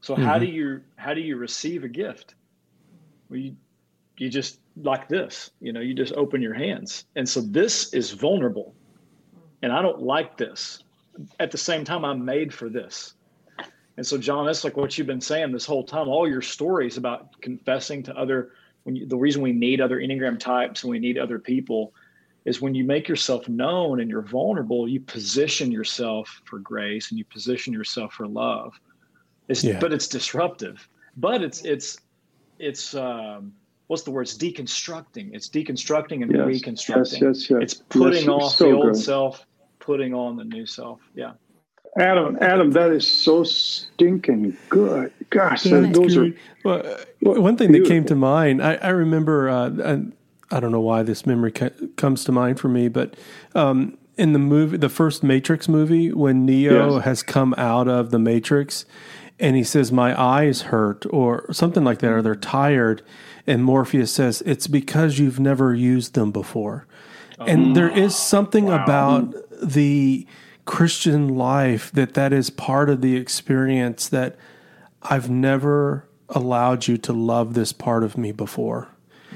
[0.06, 0.22] so mm-hmm.
[0.22, 2.36] how do you how do you receive a gift?
[3.28, 3.56] Well, you
[4.18, 7.04] you just like this, you know, you just open your hands.
[7.16, 8.74] And so this is vulnerable.
[9.62, 10.82] And I don't like this.
[11.40, 13.14] At the same time, I'm made for this.
[13.96, 16.08] And so, John, that's like what you've been saying this whole time.
[16.08, 18.50] All your stories about confessing to other,
[18.82, 21.94] when you, the reason we need other Enneagram types and we need other people
[22.44, 27.18] is when you make yourself known and you're vulnerable, you position yourself for grace and
[27.18, 28.78] you position yourself for love.
[29.48, 29.80] It's, yeah.
[29.80, 30.86] But it's disruptive.
[31.16, 31.98] But it's it's
[32.58, 33.54] it's um,
[33.86, 34.22] what's the word?
[34.22, 35.34] It's deconstructing.
[35.34, 36.46] It's deconstructing and yes.
[36.46, 37.22] reconstructing.
[37.22, 37.62] Yes, yes, yes.
[37.62, 39.02] It's putting yes, off so the old good.
[39.02, 39.46] self,
[39.78, 41.00] putting on the new self.
[41.14, 41.32] Yeah.
[41.98, 45.12] Adam, Adam, that is so stinking good.
[45.30, 46.30] Gosh, that, those are.
[46.62, 46.82] Well,
[47.22, 50.12] one thing that came to mind, I, I remember, uh, and
[50.50, 53.16] I don't know why this memory comes to mind for me, but
[53.54, 57.04] um, in the movie, the first Matrix movie, when Neo Yes.
[57.04, 58.84] has come out of the Matrix
[59.38, 63.02] and he says, My eyes hurt, or something like that, or they're tired.
[63.46, 66.86] And Morpheus says, It's because you've never used them before.
[67.38, 67.74] And oh.
[67.74, 70.26] there is something about the
[70.64, 74.36] Christian life that that is part of the experience that
[75.02, 78.88] I've never allowed you to love this part of me before.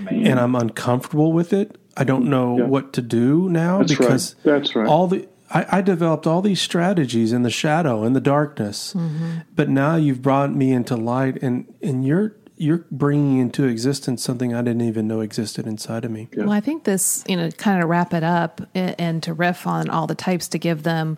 [0.09, 1.77] And I'm uncomfortable with it.
[1.97, 2.65] I don't know Yeah.
[2.65, 3.99] what to do now That's right.
[3.99, 4.89] because That's right.
[4.89, 9.39] all the I, I developed all these strategies in the shadow in the darkness, mm-hmm.
[9.57, 14.55] but now you've brought me into light, and and you're you're bringing into existence something
[14.55, 16.29] I didn't even know existed inside of me.
[16.37, 19.89] Well, I think this, you know, kind of wrap it up and to riff on
[19.89, 21.17] all the types to give them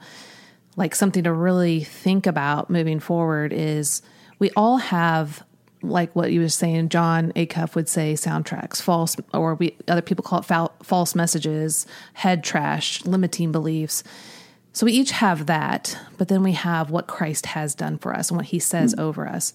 [0.77, 4.03] like something to really think about moving forward is
[4.39, 5.45] we all have
[5.83, 10.23] like what you were saying, Jon Acuff would say soundtracks, false, or we other people
[10.23, 14.05] call it fal- false messages, head trash, limiting beliefs.
[14.73, 18.31] So we each have that, but then we have what Christ has done for us
[18.31, 19.01] and what he says hmm.
[19.01, 19.53] over us.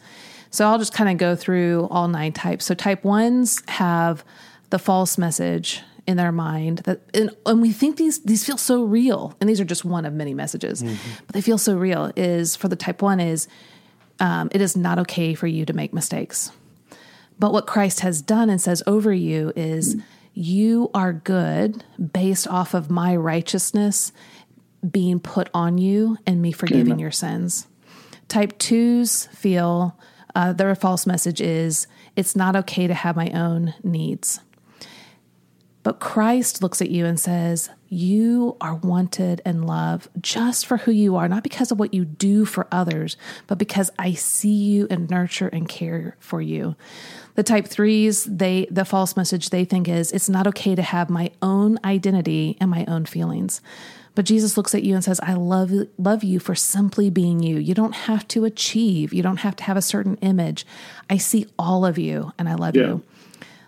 [0.50, 2.66] So I'll just kind of go through all nine types.
[2.66, 4.24] So type ones have
[4.70, 8.84] the false message in their mind that and, and we think these these feel so
[8.84, 12.56] real and these are just one of many messages but they feel so real is
[12.56, 13.48] for the type one is
[14.20, 16.50] um, it is not okay for you to make mistakes
[17.38, 19.98] but what christ has done and says over you is
[20.34, 21.84] you are good
[22.14, 24.14] based off of my righteousness
[24.90, 27.00] being put on you and me forgiving Amen.
[27.00, 27.68] your sins
[28.30, 30.00] type twos feel
[30.38, 34.40] uh, their false message is it's not okay to have my own needs
[35.88, 40.92] but Christ looks at you and says, You are wanted and loved just for who
[40.92, 43.16] you are, not because of what you do for others,
[43.48, 46.76] but because I see you and nurture and care for you.
[47.36, 51.10] The type threes, they the false message they think is it's not okay to have
[51.10, 53.62] my own identity and my own feelings.
[54.18, 57.58] But Jesus looks at you and says, I love love you for simply being you.
[57.60, 59.14] You don't have to achieve.
[59.14, 60.66] You don't have to have a certain image.
[61.08, 62.88] I see all of you and I love Yeah.
[62.88, 63.04] you.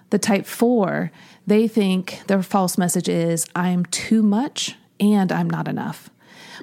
[0.09, 1.11] The type four,
[1.45, 6.09] they think their false message is, I'm too much and I'm not enough.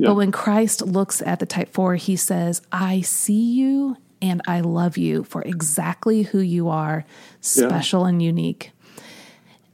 [0.01, 0.09] Yeah.
[0.09, 4.63] But when Christ looks at the type four, he says, I see you and I
[4.63, 7.05] love you for exactly who you are,
[7.41, 8.73] special and unique.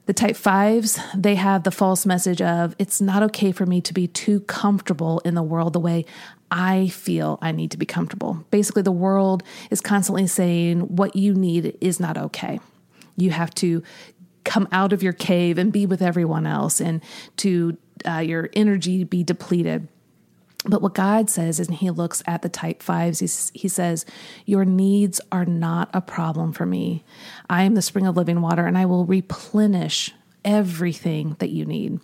[0.07, 3.95] The type fives, they have the false message of it's not okay for me to
[3.95, 6.05] be too comfortable in the world the way
[6.51, 8.45] I feel I need to be comfortable.
[8.51, 12.61] Basically, the world is constantly saying what you need is not okay.
[13.17, 13.83] You have to
[14.45, 17.01] come out of your cave and be with everyone else and
[17.39, 19.89] to uh, your energy be depleted.
[20.65, 24.07] But what God says is, He looks at the type fives, he's, He says,
[24.47, 27.05] Your needs are not a problem for me.
[27.51, 30.13] I am the spring of living water, and I will replenish
[30.45, 32.01] everything that you need.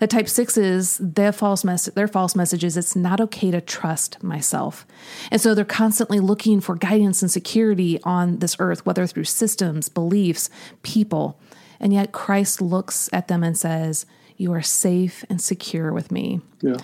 [0.00, 4.22] The type sixes, their false message, their false message is it's not okay to trust
[4.22, 4.86] myself.
[5.30, 9.88] And so they're constantly looking for guidance and security on this earth, whether through systems,
[9.88, 10.50] beliefs,
[10.82, 11.38] people.
[11.80, 14.04] And yet Christ looks at them and says,
[14.36, 16.40] You are safe and secure with me.
[16.60, 16.78] Yeah.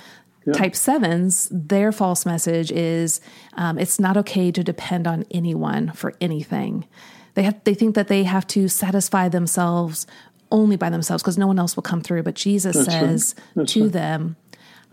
[0.46, 0.54] Yeah.
[0.54, 3.20] Type sevens, their false message is
[3.54, 6.86] um, it's not okay to depend on anyone for anything.
[7.34, 10.06] They have they think that they have to satisfy themselves
[10.50, 12.22] only by themselves because no one else will come through.
[12.22, 13.92] But Jesus That's says That's to right.
[13.92, 14.36] them,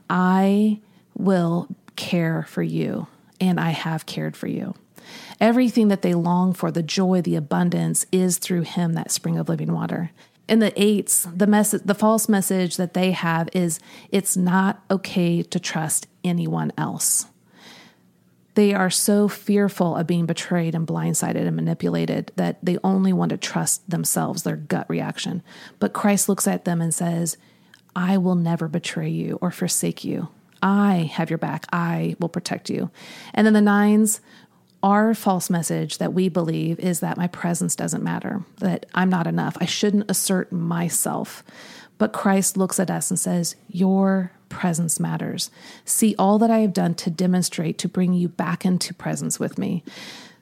[0.10, 0.80] "I
[1.16, 3.08] will care for you,
[3.40, 4.76] and I have cared for you."
[5.40, 9.48] Everything that they long for, the joy, the abundance, is through Him, that spring of
[9.48, 10.12] living water.
[10.48, 13.80] In the eights, the message, the false message that they have is
[14.12, 17.28] it's not okay to trust anyone else.
[18.56, 23.30] They are so fearful of being betrayed and blindsided and manipulated that they only want
[23.30, 25.44] to trust themselves, their gut reaction.
[25.80, 27.38] But Christ looks at them and says,
[27.96, 30.30] I will never betray you or forsake you.
[30.62, 31.68] I have your back.
[31.72, 32.90] I will protect you.
[33.34, 34.22] And then the nines,
[34.84, 39.28] our false message that we believe is that my presence doesn't matter, that I'm not
[39.28, 39.58] enough.
[39.60, 41.44] I shouldn't assert myself.
[41.98, 45.50] But Christ looks at us and says, Your presence matters.
[45.84, 49.58] See all that I have done to demonstrate, to bring you back into presence with
[49.58, 49.84] me.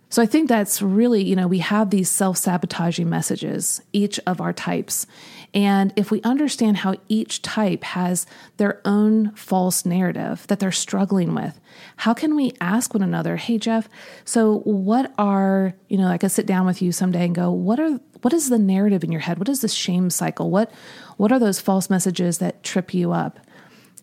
[0.10, 4.40] So I think that's really, you know, we have these self sabotaging messages, each of
[4.42, 5.08] our types.
[5.56, 8.28] And if we understand how each type has
[8.58, 11.62] their own false narrative that they're struggling with,
[11.95, 13.88] how can we ask one another, hey, Jeff,
[14.26, 17.80] so what are, you know, I could sit down with you someday and go, what
[17.80, 19.39] are, what is the narrative in your head?
[19.39, 20.51] What is the shame cycle?
[20.51, 20.70] What,
[21.16, 23.39] what are those false messages that trip you up?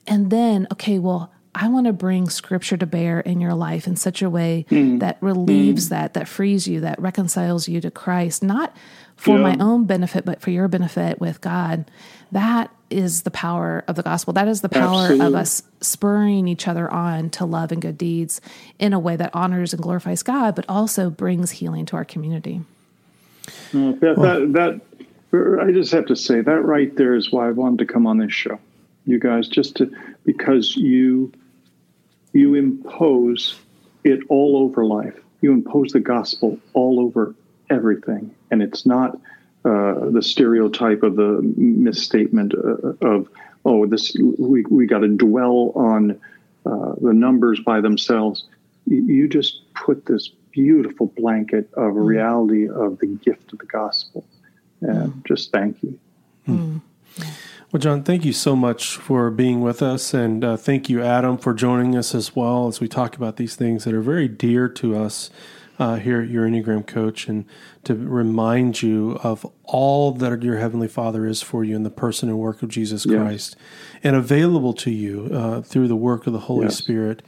[0.07, 3.97] And then, okay, well, I want to bring scripture to bear in your life in
[3.97, 5.01] such a way mm.
[5.01, 5.91] that relieves mm.
[5.91, 8.75] that, that frees you, that reconciles you to Christ, not
[9.23, 9.55] for yeah.
[9.55, 11.89] my own benefit, but for your benefit with God.
[12.33, 14.33] That is the power of the gospel.
[14.33, 15.27] That is the power Absolutely.
[15.27, 18.41] of us spurring each other on to love and good deeds
[18.81, 22.63] in a way that honors and glorifies God, but also brings healing to our community.
[23.73, 24.81] Uh, that, that,
[25.31, 28.09] that, I just have to say that right there is why I wanted to come
[28.09, 28.59] on this show,
[29.07, 29.89] you guys, just to
[30.25, 31.33] because you
[32.33, 33.57] you impose
[34.03, 35.15] it all over life.
[35.43, 37.37] You impose the gospel all over
[37.73, 39.15] everything, and it's not
[39.65, 43.29] uh, the stereotype of the misstatement uh, of
[43.65, 46.21] oh this we we got to dwell on
[46.67, 48.45] uh, the numbers by themselves.
[48.87, 52.07] You, you just put this beautiful blanket of mm.
[52.07, 54.25] reality of the gift of the gospel.
[54.81, 55.27] And mm.
[55.27, 55.99] just thank you.
[56.49, 56.83] Mm.
[57.73, 60.13] Well, John, thank you so much for being with us.
[60.13, 63.57] And uh, thank you, Adam, for joining us as well as we talk about these
[63.57, 65.31] things that are very dear to us
[65.83, 67.45] uh, here at your Enneagram Coach and
[67.83, 72.29] to remind you of all that your Heavenly Father is for you in the person
[72.29, 73.17] and work of Jesus yes.
[73.17, 73.57] Christ
[74.05, 76.77] and available to you uh, through the work of the Holy yes.
[76.77, 77.23] Spirit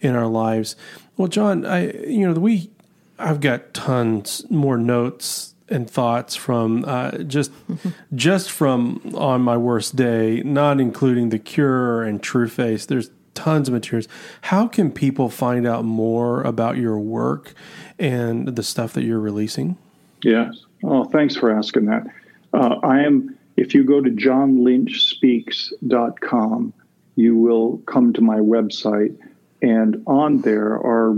[0.00, 0.76] in our lives.
[1.16, 2.70] Well, John, I you know we
[3.18, 7.50] I've got tons more notes and thoughts from uh, just
[8.14, 12.86] just from on my worst day, not including the cure and Trueface.
[12.86, 14.08] There's tons of materials.
[14.42, 17.54] How can people find out more about your work
[17.98, 19.76] and the stuff that you're releasing?
[20.24, 20.64] Yes.
[20.82, 22.04] Oh, thanks for asking that.
[22.52, 23.38] Uh, I am.
[23.56, 26.72] If you go to johnlynchspeaks.com,
[27.14, 29.16] you will come to my website,
[29.62, 31.16] and on there are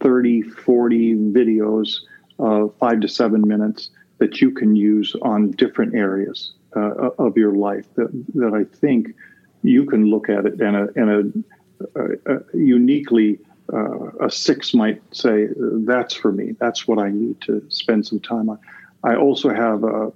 [0.00, 1.96] 30, 40 videos
[2.38, 7.54] uh, five to seven minutes that you can use on different areas uh, of your
[7.54, 9.14] life that, that I think
[9.62, 11.32] you can look at it and a, and a
[12.54, 13.38] uniquely
[13.72, 15.48] uh, a six might say
[15.86, 18.58] that's for me that's what i need to spend some time on
[19.04, 20.12] i also have a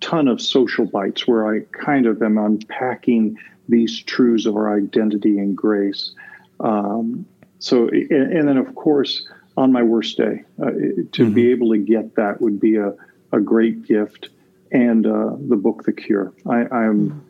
[0.00, 3.36] ton of social bites where i kind of am unpacking
[3.68, 6.12] these truths of our identity and grace
[6.60, 7.24] um,
[7.58, 9.26] so and, and, then of course
[9.58, 10.44] on my worst day.
[10.62, 11.34] Uh, to mm-hmm.
[11.34, 12.94] be able to get that would be a,
[13.32, 14.28] a great gift.
[14.70, 16.32] And uh, the book, The Cure.
[16.46, 17.27] I, I'm,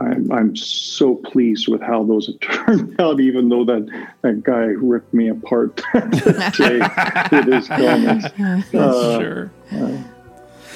[0.00, 4.64] I'm, I'm so pleased with how those have turned out, even though that, that guy
[4.64, 6.80] ripped me apart today
[7.32, 8.26] with his comments.
[8.74, 9.50] Uh, sure.
[9.72, 10.02] Uh,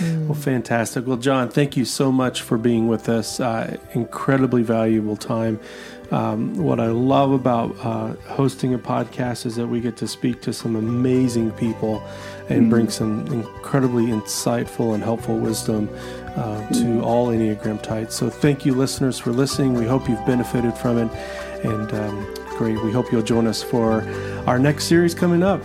[0.01, 1.07] well, fantastic.
[1.07, 3.41] Well, John, thank you so much for being with us.
[3.41, 5.61] Uh, incredibly valuable time.
[6.11, 10.43] Um, what I love about uh, hosting a podcast is that we get to speak
[10.43, 12.03] to some amazing people
[12.51, 12.71] and mm.
[12.71, 15.89] bring some incredibly insightful and helpful wisdom
[16.37, 18.15] uh, to all Enneagram types.
[18.15, 19.75] So, thank you, listeners, for listening.
[19.75, 21.13] We hope you've benefited from it.
[21.65, 22.83] And um, great.
[22.83, 24.03] We hope you'll join us for
[24.47, 25.63] our next series coming up.